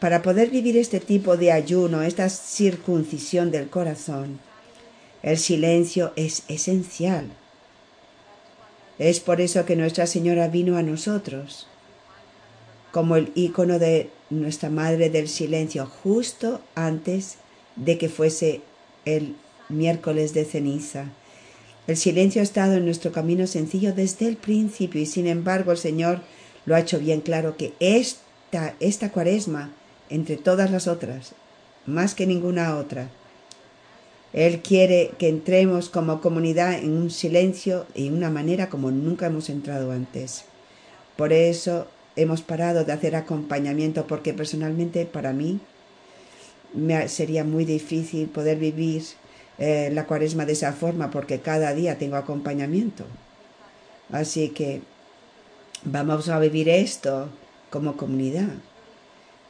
Para 0.00 0.22
poder 0.22 0.50
vivir 0.50 0.76
este 0.76 1.00
tipo 1.00 1.36
de 1.36 1.52
ayuno, 1.52 2.02
esta 2.02 2.28
circuncisión 2.28 3.50
del 3.50 3.68
corazón, 3.68 4.38
el 5.22 5.38
silencio 5.38 6.12
es 6.16 6.42
esencial. 6.48 7.30
Es 8.98 9.20
por 9.20 9.40
eso 9.40 9.64
que 9.66 9.76
Nuestra 9.76 10.06
Señora 10.06 10.48
vino 10.48 10.76
a 10.76 10.82
nosotros 10.82 11.66
como 12.96 13.16
el 13.16 13.30
icono 13.34 13.78
de 13.78 14.08
nuestra 14.30 14.70
Madre 14.70 15.10
del 15.10 15.28
Silencio 15.28 15.84
justo 15.84 16.62
antes 16.74 17.36
de 17.76 17.98
que 17.98 18.08
fuese 18.08 18.62
el 19.04 19.36
miércoles 19.68 20.32
de 20.32 20.46
ceniza. 20.46 21.04
El 21.86 21.98
silencio 21.98 22.40
ha 22.40 22.44
estado 22.44 22.76
en 22.76 22.86
nuestro 22.86 23.12
camino 23.12 23.46
sencillo 23.46 23.92
desde 23.92 24.26
el 24.26 24.38
principio 24.38 25.00
y 25.00 25.04
sin 25.04 25.26
embargo 25.26 25.72
el 25.72 25.78
Señor 25.78 26.22
lo 26.64 26.74
ha 26.74 26.80
hecho 26.80 26.98
bien 26.98 27.20
claro 27.20 27.58
que 27.58 27.74
esta, 27.80 28.74
esta 28.80 29.12
cuaresma 29.12 29.72
entre 30.08 30.36
todas 30.38 30.70
las 30.70 30.88
otras, 30.88 31.32
más 31.84 32.14
que 32.14 32.26
ninguna 32.26 32.76
otra. 32.76 33.10
Él 34.32 34.60
quiere 34.60 35.12
que 35.18 35.28
entremos 35.28 35.88
como 35.88 36.20
comunidad 36.20 36.74
en 36.74 36.92
un 36.92 37.10
silencio 37.10 37.86
y 37.94 38.10
una 38.10 38.30
manera 38.30 38.68
como 38.68 38.90
nunca 38.90 39.26
hemos 39.26 39.48
entrado 39.48 39.92
antes. 39.92 40.44
Por 41.16 41.32
eso 41.32 41.86
hemos 42.16 42.42
parado 42.42 42.84
de 42.84 42.92
hacer 42.92 43.16
acompañamiento, 43.16 44.06
porque 44.06 44.34
personalmente 44.34 45.06
para 45.06 45.32
mí 45.32 45.60
me 46.74 47.08
sería 47.08 47.44
muy 47.44 47.64
difícil 47.64 48.28
poder 48.28 48.58
vivir 48.58 49.02
eh, 49.58 49.90
la 49.92 50.06
cuaresma 50.06 50.44
de 50.44 50.52
esa 50.52 50.72
forma, 50.72 51.10
porque 51.10 51.40
cada 51.40 51.72
día 51.72 51.98
tengo 51.98 52.16
acompañamiento. 52.16 53.04
Así 54.10 54.50
que 54.50 54.82
vamos 55.84 56.28
a 56.28 56.38
vivir 56.38 56.68
esto 56.68 57.28
como 57.70 57.96
comunidad. 57.96 58.48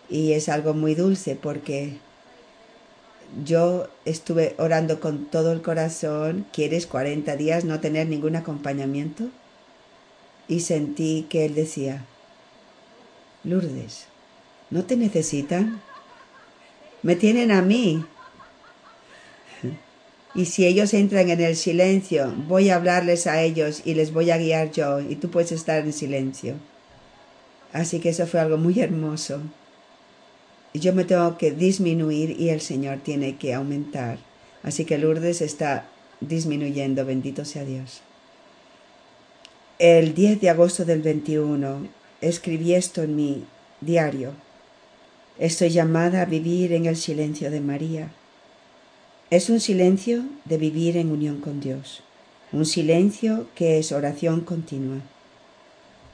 Y 0.09 0.33
es 0.33 0.49
algo 0.49 0.75
muy 0.75 0.95
dulce 0.95 1.35
porque 1.35 1.99
yo 3.45 3.89
estuve 4.05 4.55
orando 4.59 5.01
con 5.01 5.27
todo 5.27 5.53
el 5.53 5.63
corazón, 5.63 6.47
¿quieres 6.53 6.87
40 6.87 7.37
días 7.37 7.65
no 7.65 7.81
tener 7.81 8.09
ningún 8.09 8.37
acompañamiento? 8.37 9.25
Y 10.49 10.61
sentí 10.61 11.27
que 11.29 11.45
él 11.45 11.55
decía, 11.55 12.05
Lourdes, 13.45 14.07
¿no 14.71 14.85
te 14.85 14.97
necesitan? 14.97 15.81
Me 17.03 17.17
tienen 17.17 17.51
a 17.51 17.63
mí. 17.63 18.05
Y 20.35 20.45
si 20.45 20.67
ellos 20.67 20.93
entran 20.93 21.31
en 21.31 21.41
el 21.41 21.57
silencio, 21.57 22.31
voy 22.47 22.69
a 22.69 22.77
hablarles 22.77 23.27
a 23.27 23.41
ellos 23.41 23.81
y 23.87 23.95
les 23.95 24.13
voy 24.13 24.31
a 24.31 24.37
guiar 24.37 24.71
yo, 24.71 25.01
y 25.01 25.17
tú 25.17 25.31
puedes 25.31 25.51
estar 25.51 25.83
en 25.83 25.95
silencio. 25.95 26.57
Así 27.73 28.01
que 28.01 28.11
eso 28.11 28.27
fue 28.27 28.41
algo 28.41 28.59
muy 28.59 28.79
hermoso 28.79 29.41
yo 30.81 30.93
me 30.93 31.05
tengo 31.05 31.39
que 31.39 31.53
disminuir 31.53 32.41
y 32.41 32.49
el 32.49 32.61
Señor 32.61 32.99
tiene 32.99 33.37
que 33.37 33.55
aumentar. 33.55 34.19
Así 34.63 34.85
que 34.85 34.99
Lourdes 34.99 35.43
está 35.43 35.89
disminuyendo, 36.21 37.05
bendito 37.05 37.45
sea 37.45 37.65
Dios. 37.65 38.03
El 39.79 40.15
10 40.15 40.41
de 40.41 40.51
agosto 40.51 40.85
del 40.85 41.03
21 41.03 41.87
escribí 42.21 42.75
esto 42.75 43.03
en 43.03 43.15
mi 43.15 43.45
diario. 43.81 44.33
Estoy 45.39 45.69
llamada 45.69 46.23
a 46.23 46.25
vivir 46.25 46.73
en 46.73 46.87
el 46.87 46.97
silencio 46.97 47.51
de 47.51 47.61
María. 47.61 48.11
Es 49.29 49.51
un 49.51 49.61
silencio 49.61 50.25
de 50.47 50.57
vivir 50.57 50.97
en 50.97 51.11
unión 51.11 51.41
con 51.41 51.61
Dios, 51.61 52.03
un 52.53 52.65
silencio 52.65 53.49
que 53.55 53.79
es 53.79 53.93
oración 53.93 54.41
continua, 54.41 55.01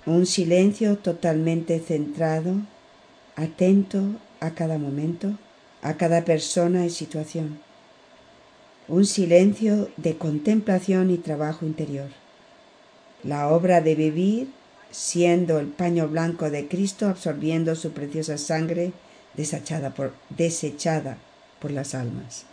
un 0.06 0.26
silencio 0.26 0.96
totalmente 0.96 1.78
centrado, 1.78 2.54
atento 3.36 4.02
a 4.42 4.54
cada 4.54 4.76
momento, 4.76 5.38
a 5.82 5.94
cada 5.94 6.24
persona 6.24 6.84
y 6.84 6.90
situación. 6.90 7.60
Un 8.88 9.06
silencio 9.06 9.88
de 9.96 10.16
contemplación 10.18 11.10
y 11.10 11.16
trabajo 11.16 11.64
interior. 11.64 12.08
La 13.22 13.48
obra 13.48 13.80
de 13.80 13.94
vivir 13.94 14.48
siendo 14.90 15.60
el 15.60 15.68
paño 15.68 16.08
blanco 16.08 16.50
de 16.50 16.66
Cristo 16.66 17.06
absorbiendo 17.06 17.76
su 17.76 17.92
preciosa 17.92 18.36
sangre 18.36 18.92
desechada 19.34 19.94
por, 19.94 20.12
desechada 20.28 21.18
por 21.60 21.70
las 21.70 21.94
almas. 21.94 22.44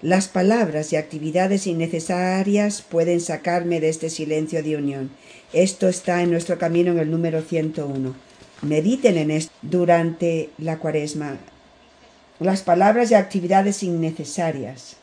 Las 0.00 0.28
palabras 0.28 0.92
y 0.92 0.96
actividades 0.96 1.66
innecesarias 1.66 2.82
pueden 2.82 3.20
sacarme 3.20 3.80
de 3.80 3.88
este 3.88 4.10
silencio 4.10 4.62
de 4.62 4.76
unión. 4.76 5.10
Esto 5.52 5.88
está 5.88 6.22
en 6.22 6.30
nuestro 6.30 6.56
camino 6.56 6.92
en 6.92 7.00
el 7.00 7.10
número 7.10 7.42
101 7.42 8.14
mediten 8.64 9.16
en 9.16 9.30
esto 9.30 9.52
durante 9.62 10.50
la 10.58 10.78
cuaresma. 10.78 11.36
Las 12.40 12.62
palabras 12.62 13.10
y 13.10 13.14
actividades 13.14 13.82
innecesarias. 13.82 14.96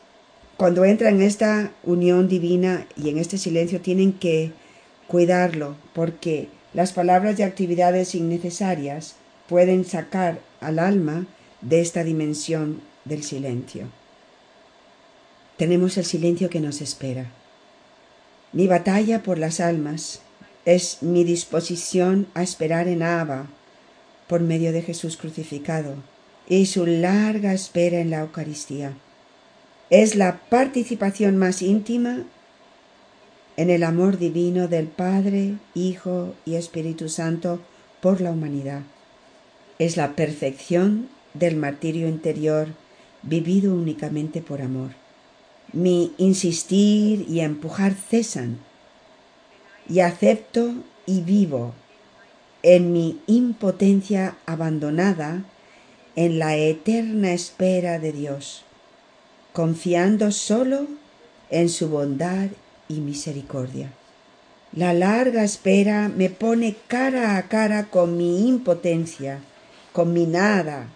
Cuando 0.56 0.84
entran 0.84 1.16
en 1.16 1.22
esta 1.22 1.72
unión 1.82 2.28
divina 2.28 2.86
y 2.96 3.08
en 3.08 3.18
este 3.18 3.38
silencio 3.38 3.80
tienen 3.80 4.12
que 4.12 4.52
cuidarlo 5.08 5.76
porque 5.94 6.48
las 6.74 6.92
palabras 6.92 7.38
y 7.38 7.42
actividades 7.42 8.14
innecesarias 8.14 9.16
pueden 9.48 9.84
sacar 9.84 10.40
al 10.60 10.78
alma 10.78 11.26
de 11.60 11.80
esta 11.80 12.04
dimensión 12.04 12.80
del 13.04 13.22
silencio. 13.22 13.88
Tenemos 15.56 15.96
el 15.96 16.04
silencio 16.04 16.48
que 16.48 16.60
nos 16.60 16.80
espera. 16.80 17.26
Mi 18.52 18.66
batalla 18.66 19.22
por 19.22 19.38
las 19.38 19.60
almas 19.60 20.20
es 20.64 21.02
mi 21.02 21.24
disposición 21.24 22.26
a 22.34 22.42
esperar 22.42 22.88
en 22.88 23.02
Abba 23.02 23.46
por 24.28 24.40
medio 24.40 24.72
de 24.72 24.82
Jesús 24.82 25.16
crucificado 25.16 25.96
y 26.48 26.66
su 26.66 26.86
larga 26.86 27.52
espera 27.52 28.00
en 28.00 28.10
la 28.10 28.20
Eucaristía. 28.20 28.94
Es 29.90 30.14
la 30.14 30.40
participación 30.48 31.36
más 31.36 31.62
íntima 31.62 32.24
en 33.56 33.70
el 33.70 33.82
amor 33.82 34.18
divino 34.18 34.68
del 34.68 34.86
Padre, 34.86 35.54
Hijo 35.74 36.34
y 36.46 36.54
Espíritu 36.54 37.08
Santo 37.08 37.60
por 38.00 38.20
la 38.20 38.30
humanidad. 38.30 38.82
Es 39.78 39.96
la 39.96 40.16
perfección 40.16 41.08
del 41.34 41.56
martirio 41.56 42.08
interior 42.08 42.68
vivido 43.22 43.74
únicamente 43.74 44.40
por 44.40 44.62
amor. 44.62 44.90
Mi 45.72 46.12
insistir 46.18 47.26
y 47.28 47.40
empujar 47.40 47.94
cesan 47.94 48.58
y 49.88 50.00
acepto 50.00 50.74
y 51.06 51.20
vivo 51.22 51.72
en 52.62 52.92
mi 52.92 53.20
impotencia 53.26 54.36
abandonada 54.46 55.44
en 56.14 56.38
la 56.38 56.56
eterna 56.56 57.32
espera 57.32 57.98
de 57.98 58.12
Dios, 58.12 58.64
confiando 59.52 60.30
solo 60.30 60.86
en 61.50 61.68
su 61.68 61.88
bondad 61.88 62.48
y 62.88 63.00
misericordia. 63.00 63.92
La 64.72 64.94
larga 64.94 65.44
espera 65.44 66.08
me 66.08 66.30
pone 66.30 66.76
cara 66.86 67.36
a 67.36 67.48
cara 67.48 67.90
con 67.90 68.16
mi 68.16 68.48
impotencia, 68.48 69.40
con 69.92 70.12
mi 70.12 70.26
nada, 70.26 70.88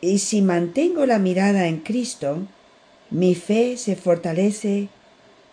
y 0.00 0.18
si 0.18 0.42
mantengo 0.42 1.06
la 1.06 1.18
mirada 1.18 1.66
en 1.66 1.78
Cristo, 1.78 2.46
mi 3.10 3.34
fe 3.34 3.76
se 3.76 3.96
fortalece 3.96 4.88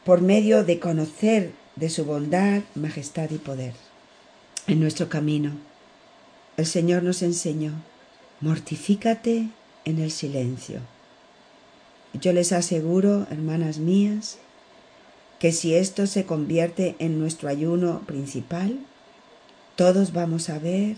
por 0.03 0.21
medio 0.21 0.63
de 0.63 0.79
conocer 0.79 1.51
de 1.75 1.89
su 1.89 2.05
bondad, 2.05 2.61
majestad 2.75 3.29
y 3.31 3.37
poder. 3.37 3.73
En 4.67 4.79
nuestro 4.79 5.09
camino, 5.09 5.51
el 6.57 6.65
Señor 6.65 7.03
nos 7.03 7.21
enseñó, 7.21 7.73
mortifícate 8.41 9.49
en 9.85 9.99
el 9.99 10.11
silencio. 10.11 10.79
Yo 12.13 12.31
les 12.31 12.51
aseguro, 12.51 13.25
hermanas 13.31 13.79
mías, 13.79 14.37
que 15.39 15.51
si 15.51 15.73
esto 15.73 16.07
se 16.07 16.25
convierte 16.25 16.95
en 16.99 17.19
nuestro 17.19 17.49
ayuno 17.49 18.01
principal, 18.05 18.79
todos 19.75 20.13
vamos 20.13 20.49
a 20.49 20.59
ver 20.59 20.97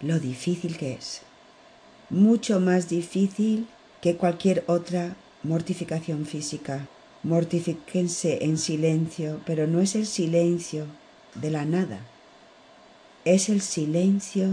lo 0.00 0.18
difícil 0.18 0.76
que 0.76 0.94
es. 0.94 1.22
Mucho 2.10 2.60
más 2.60 2.88
difícil 2.88 3.68
que 4.02 4.16
cualquier 4.16 4.64
otra 4.66 5.16
mortificación 5.42 6.26
física 6.26 6.88
mortifíquense 7.26 8.44
en 8.44 8.56
silencio, 8.56 9.40
pero 9.44 9.66
no 9.66 9.80
es 9.80 9.96
el 9.96 10.06
silencio 10.06 10.86
de 11.34 11.50
la 11.50 11.64
nada, 11.64 11.98
es 13.24 13.48
el 13.48 13.60
silencio 13.60 14.48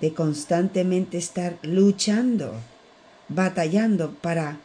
de 0.00 0.12
constantemente 0.12 1.16
estar 1.16 1.56
luchando, 1.62 2.52
batallando 3.28 4.12
para 4.20 4.60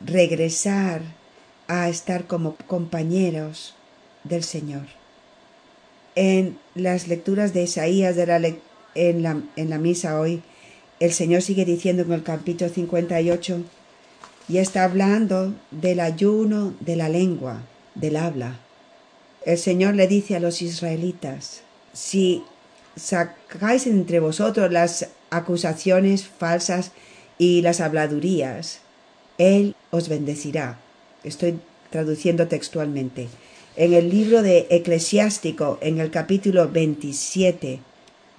regresar 0.00 1.02
a 1.66 1.88
estar 1.88 2.28
como 2.28 2.54
compañeros 2.68 3.74
del 4.22 4.44
Señor. 4.44 4.86
En 6.14 6.56
las 6.76 7.08
lecturas 7.08 7.52
de 7.52 7.64
Isaías 7.64 8.14
de 8.14 8.26
la 8.26 8.40
en, 8.94 9.22
la, 9.22 9.42
en 9.56 9.70
la 9.70 9.78
misa 9.78 10.20
hoy, 10.20 10.42
el 11.00 11.12
Señor 11.12 11.42
sigue 11.42 11.64
diciendo 11.64 12.04
en 12.04 12.12
el 12.12 12.22
capítulo 12.22 12.70
58, 12.70 13.64
y 14.48 14.58
está 14.58 14.84
hablando 14.84 15.54
del 15.70 16.00
ayuno 16.00 16.74
de 16.80 16.96
la 16.96 17.08
lengua, 17.08 17.62
del 17.94 18.16
habla. 18.16 18.58
El 19.44 19.58
Señor 19.58 19.94
le 19.94 20.06
dice 20.06 20.36
a 20.36 20.40
los 20.40 20.62
israelitas, 20.62 21.62
si 21.92 22.42
sacáis 22.96 23.86
entre 23.86 24.20
vosotros 24.20 24.70
las 24.72 25.08
acusaciones 25.30 26.26
falsas 26.26 26.92
y 27.38 27.62
las 27.62 27.80
habladurías, 27.80 28.80
Él 29.38 29.74
os 29.90 30.08
bendecirá. 30.08 30.78
Estoy 31.24 31.58
traduciendo 31.90 32.48
textualmente. 32.48 33.28
En 33.76 33.92
el 33.92 34.10
libro 34.10 34.42
de 34.42 34.66
Eclesiástico, 34.70 35.78
en 35.80 36.00
el 36.00 36.10
capítulo 36.10 36.68
27, 36.70 37.80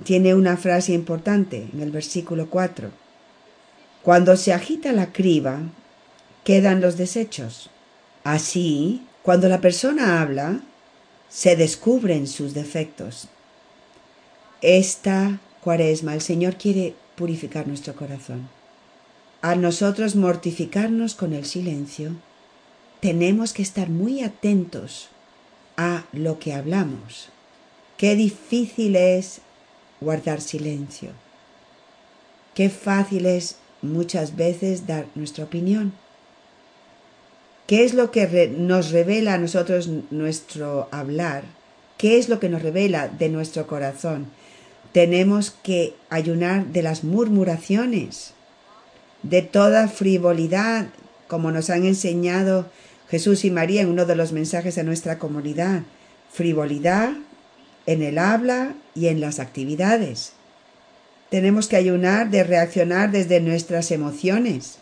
tiene 0.04 0.34
una 0.34 0.58
frase 0.58 0.93
importante, 0.93 1.67
en 1.74 1.82
el 1.82 1.91
versículo 1.91 2.50
4. 2.50 2.89
Cuando 4.02 4.38
se 4.38 4.54
agita 4.54 4.93
la 4.93 5.12
criba, 5.12 5.62
quedan 6.47 6.79
los 6.79 6.95
desechos. 6.95 7.69
Así, 8.23 9.01
cuando 9.21 9.49
la 9.49 9.60
persona 9.60 10.21
habla, 10.21 10.62
se 11.27 11.57
descubren 11.57 12.25
sus 12.25 12.53
defectos. 12.53 13.27
Esta 14.62 15.41
cuaresma 15.62 16.13
el 16.13 16.21
Señor 16.21 16.55
quiere 16.55 16.95
purificar 17.17 17.67
nuestro 17.67 17.97
corazón. 17.97 18.47
Al 19.41 19.60
nosotros 19.60 20.15
mortificarnos 20.15 21.15
con 21.15 21.33
el 21.33 21.43
silencio, 21.43 22.13
tenemos 23.01 23.51
que 23.51 23.63
estar 23.63 23.89
muy 23.89 24.23
atentos 24.23 25.10
a 25.75 26.05
lo 26.13 26.39
que 26.39 26.53
hablamos. 26.53 27.27
Qué 27.97 28.15
difícil 28.15 28.95
es 28.95 29.41
guardar 29.99 30.39
silencio. 30.39 31.10
Qué 32.53 32.69
fácil 32.69 33.25
es 33.25 33.57
muchas 33.81 34.38
veces 34.38 34.88
dar 34.88 35.07
nuestra 35.13 35.43
opinión. 35.43 36.07
¿Qué 37.67 37.84
es 37.84 37.93
lo 37.93 38.12
que 38.12 38.47
nos 38.58 38.91
revela 38.91 39.34
a 39.34 39.38
nosotros 39.38 39.89
nuestro 40.10 40.88
hablar? 40.91 41.43
¿Qué 41.97 42.17
es 42.17 42.30
lo 42.30 42.39
que 42.39 42.47
nos 42.47 42.62
revela 42.62 43.10
de 43.10 43.27
nuestro 43.27 43.67
corazón? 43.67 44.27
Tenemos 44.93 45.51
que 45.51 45.93
ayunar 46.10 46.67
de 46.67 46.82
las 46.82 47.03
murmuraciones, 47.03 48.32
de 49.21 49.41
toda 49.41 49.89
frivolidad, 49.89 50.88
como 51.27 51.51
nos 51.51 51.69
han 51.69 51.84
enseñado 51.84 52.69
Jesús 53.10 53.43
y 53.43 53.51
María 53.51 53.82
en 53.82 53.89
uno 53.89 54.06
de 54.06 54.15
los 54.15 54.32
mensajes 54.32 54.75
de 54.75 54.86
nuestra 54.86 55.19
comunidad. 55.19 55.82
Frivolidad 56.32 57.15
en 57.86 58.01
el 58.01 58.17
habla 58.17 58.75
y 58.95 59.08
en 59.08 59.19
las 59.19 59.39
actividades. 59.39 60.32
Tenemos 61.30 61.67
que 61.67 61.75
ayunar 61.75 62.30
de 62.30 62.45
reaccionar 62.45 63.12
desde 63.12 63.41
nuestras 63.41 63.91
emociones 63.91 64.80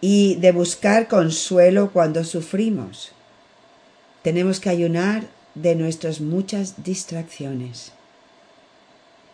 y 0.00 0.36
de 0.36 0.52
buscar 0.52 1.08
consuelo 1.08 1.90
cuando 1.92 2.24
sufrimos. 2.24 3.12
Tenemos 4.22 4.60
que 4.60 4.70
ayunar 4.70 5.28
de 5.54 5.74
nuestras 5.74 6.20
muchas 6.20 6.82
distracciones. 6.84 7.92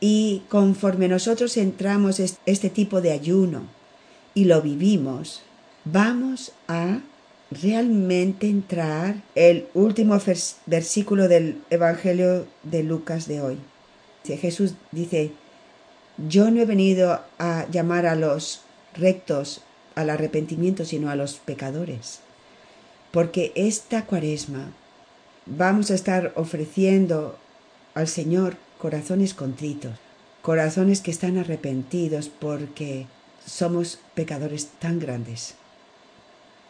Y 0.00 0.42
conforme 0.48 1.08
nosotros 1.08 1.56
entramos 1.56 2.20
este 2.20 2.70
tipo 2.70 3.00
de 3.00 3.12
ayuno 3.12 3.62
y 4.34 4.44
lo 4.46 4.60
vivimos, 4.62 5.42
vamos 5.84 6.52
a 6.68 7.00
realmente 7.50 8.48
entrar 8.48 9.22
el 9.34 9.66
último 9.74 10.18
versículo 10.66 11.28
del 11.28 11.60
Evangelio 11.70 12.46
de 12.62 12.82
Lucas 12.82 13.28
de 13.28 13.40
hoy. 13.40 13.58
Jesús 14.24 14.74
dice, 14.92 15.32
yo 16.28 16.50
no 16.50 16.60
he 16.60 16.66
venido 16.66 17.20
a 17.38 17.66
llamar 17.70 18.06
a 18.06 18.14
los 18.14 18.62
rectos 18.94 19.62
al 19.94 20.10
arrepentimiento, 20.10 20.84
sino 20.84 21.10
a 21.10 21.16
los 21.16 21.34
pecadores. 21.34 22.20
Porque 23.10 23.52
esta 23.54 24.06
cuaresma 24.06 24.72
vamos 25.46 25.90
a 25.90 25.94
estar 25.94 26.32
ofreciendo 26.36 27.36
al 27.94 28.08
Señor 28.08 28.56
corazones 28.78 29.34
contritos, 29.34 29.92
corazones 30.40 31.00
que 31.00 31.10
están 31.10 31.38
arrepentidos 31.38 32.28
porque 32.28 33.06
somos 33.46 33.98
pecadores 34.14 34.68
tan 34.78 34.98
grandes. 34.98 35.54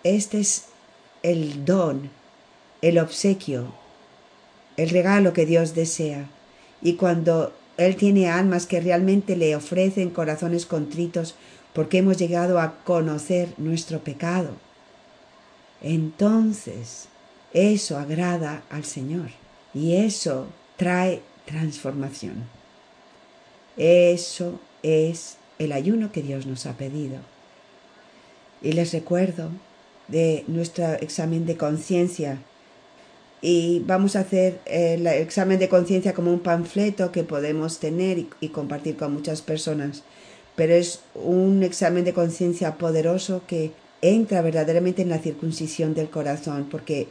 Este 0.04 0.40
es 0.40 0.64
el 1.22 1.64
don, 1.64 2.10
el 2.80 2.98
obsequio, 2.98 3.72
el 4.76 4.90
regalo 4.90 5.32
que 5.32 5.46
Dios 5.46 5.74
desea. 5.74 6.28
Y 6.80 6.94
cuando 6.94 7.52
Él 7.76 7.96
tiene 7.96 8.28
almas 8.28 8.66
que 8.66 8.80
realmente 8.80 9.36
le 9.36 9.54
ofrecen 9.54 10.10
corazones 10.10 10.66
contritos 10.66 11.36
porque 11.72 11.98
hemos 11.98 12.16
llegado 12.18 12.60
a 12.60 12.82
conocer 12.84 13.54
nuestro 13.58 14.00
pecado, 14.00 14.50
entonces 15.80 17.08
eso 17.52 17.98
agrada 17.98 18.62
al 18.70 18.84
Señor 18.84 19.30
y 19.74 19.96
eso 19.96 20.46
trae 20.76 21.22
transformación. 21.46 22.44
Eso 23.76 24.60
es 24.82 25.36
el 25.58 25.72
ayuno 25.72 26.12
que 26.12 26.22
Dios 26.22 26.46
nos 26.46 26.66
ha 26.66 26.76
pedido. 26.76 27.18
Y 28.60 28.72
les 28.72 28.92
recuerdo 28.92 29.50
de 30.08 30.44
nuestro 30.46 30.92
examen 30.94 31.46
de 31.46 31.56
conciencia. 31.56 32.38
Y 33.40 33.82
vamos 33.86 34.14
a 34.14 34.20
hacer 34.20 34.60
el 34.66 35.06
examen 35.06 35.58
de 35.58 35.68
conciencia 35.68 36.14
como 36.14 36.32
un 36.32 36.40
panfleto 36.40 37.10
que 37.10 37.24
podemos 37.24 37.80
tener 37.80 38.18
y, 38.18 38.28
y 38.40 38.48
compartir 38.48 38.96
con 38.96 39.12
muchas 39.14 39.42
personas. 39.42 40.04
Pero 40.56 40.74
es 40.74 41.00
un 41.14 41.62
examen 41.62 42.04
de 42.04 42.12
conciencia 42.12 42.76
poderoso 42.76 43.42
que 43.46 43.72
entra 44.02 44.42
verdaderamente 44.42 45.02
en 45.02 45.08
la 45.08 45.18
circuncisión 45.18 45.94
del 45.94 46.10
corazón, 46.10 46.68
porque 46.70 47.08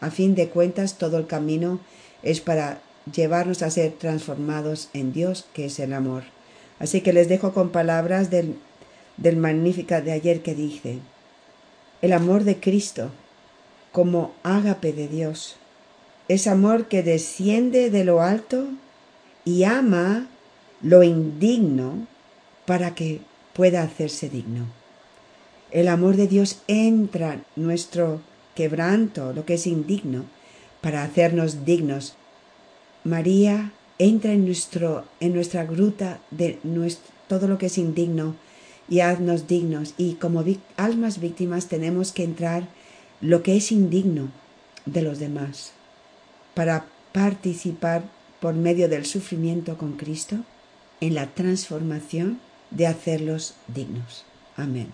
a 0.00 0.10
fin 0.10 0.34
de 0.34 0.48
cuentas 0.48 0.98
todo 0.98 1.18
el 1.18 1.26
camino 1.26 1.80
es 2.22 2.40
para 2.40 2.80
llevarnos 3.12 3.62
a 3.62 3.70
ser 3.70 3.92
transformados 3.92 4.88
en 4.92 5.12
Dios, 5.12 5.46
que 5.54 5.66
es 5.66 5.78
el 5.80 5.92
amor. 5.92 6.24
Así 6.78 7.00
que 7.00 7.12
les 7.12 7.28
dejo 7.28 7.52
con 7.52 7.70
palabras 7.70 8.30
del, 8.30 8.56
del 9.16 9.36
Magnífica 9.36 10.00
de 10.00 10.12
ayer 10.12 10.42
que 10.42 10.54
dice, 10.54 10.98
el 12.02 12.12
amor 12.12 12.44
de 12.44 12.60
Cristo 12.60 13.10
como 13.92 14.34
ágape 14.42 14.92
de 14.92 15.08
Dios. 15.08 15.56
Es 16.28 16.46
amor 16.46 16.88
que 16.88 17.02
desciende 17.02 17.90
de 17.90 18.04
lo 18.04 18.20
alto 18.20 18.66
y 19.44 19.64
ama 19.64 20.28
lo 20.82 21.02
indigno 21.02 22.06
para 22.66 22.94
que 22.94 23.20
pueda 23.52 23.82
hacerse 23.82 24.28
digno. 24.28 24.66
El 25.70 25.88
amor 25.88 26.16
de 26.16 26.28
Dios 26.28 26.58
entra 26.68 27.34
en 27.34 27.44
nuestro 27.56 28.20
quebranto, 28.54 29.32
lo 29.32 29.44
que 29.44 29.54
es 29.54 29.66
indigno, 29.66 30.24
para 30.80 31.02
hacernos 31.02 31.64
dignos. 31.64 32.14
María 33.02 33.72
entra 33.98 34.32
en, 34.32 34.44
nuestro, 34.44 35.04
en 35.20 35.34
nuestra 35.34 35.64
gruta 35.64 36.20
de 36.30 36.58
todo 37.28 37.48
lo 37.48 37.58
que 37.58 37.66
es 37.66 37.78
indigno 37.78 38.36
y 38.88 39.00
haznos 39.00 39.48
dignos. 39.48 39.94
Y 39.96 40.14
como 40.14 40.44
almas 40.76 41.20
víctimas 41.20 41.66
tenemos 41.66 42.12
que 42.12 42.24
entrar 42.24 42.68
lo 43.20 43.42
que 43.42 43.56
es 43.56 43.72
indigno 43.72 44.30
de 44.86 45.02
los 45.02 45.18
demás 45.18 45.72
para 46.54 46.86
participar 47.12 48.04
por 48.40 48.54
medio 48.54 48.88
del 48.88 49.06
sufrimiento 49.06 49.78
con 49.78 49.94
Cristo 49.94 50.36
en 51.00 51.14
la 51.14 51.26
transformación 51.34 52.40
de 52.70 52.86
hacerlos 52.86 53.54
dignos. 53.68 54.24
Amén. 54.56 54.92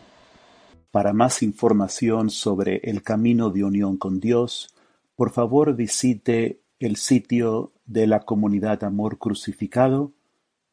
Para 0.90 1.12
más 1.12 1.42
información 1.42 2.30
sobre 2.30 2.76
el 2.84 3.02
camino 3.02 3.50
de 3.50 3.64
unión 3.64 3.96
con 3.96 4.18
Dios, 4.18 4.74
por 5.14 5.30
favor 5.30 5.76
visite 5.76 6.62
el 6.78 6.96
sitio 6.96 7.72
de 7.84 8.06
la 8.06 8.20
comunidad 8.20 8.82
Amor 8.84 9.18
Crucificado, 9.18 10.14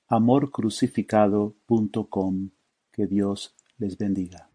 amorcrucificado.com. 0.08 2.50
Que 2.92 3.08
Dios 3.08 3.56
les 3.78 3.98
bendiga. 3.98 4.50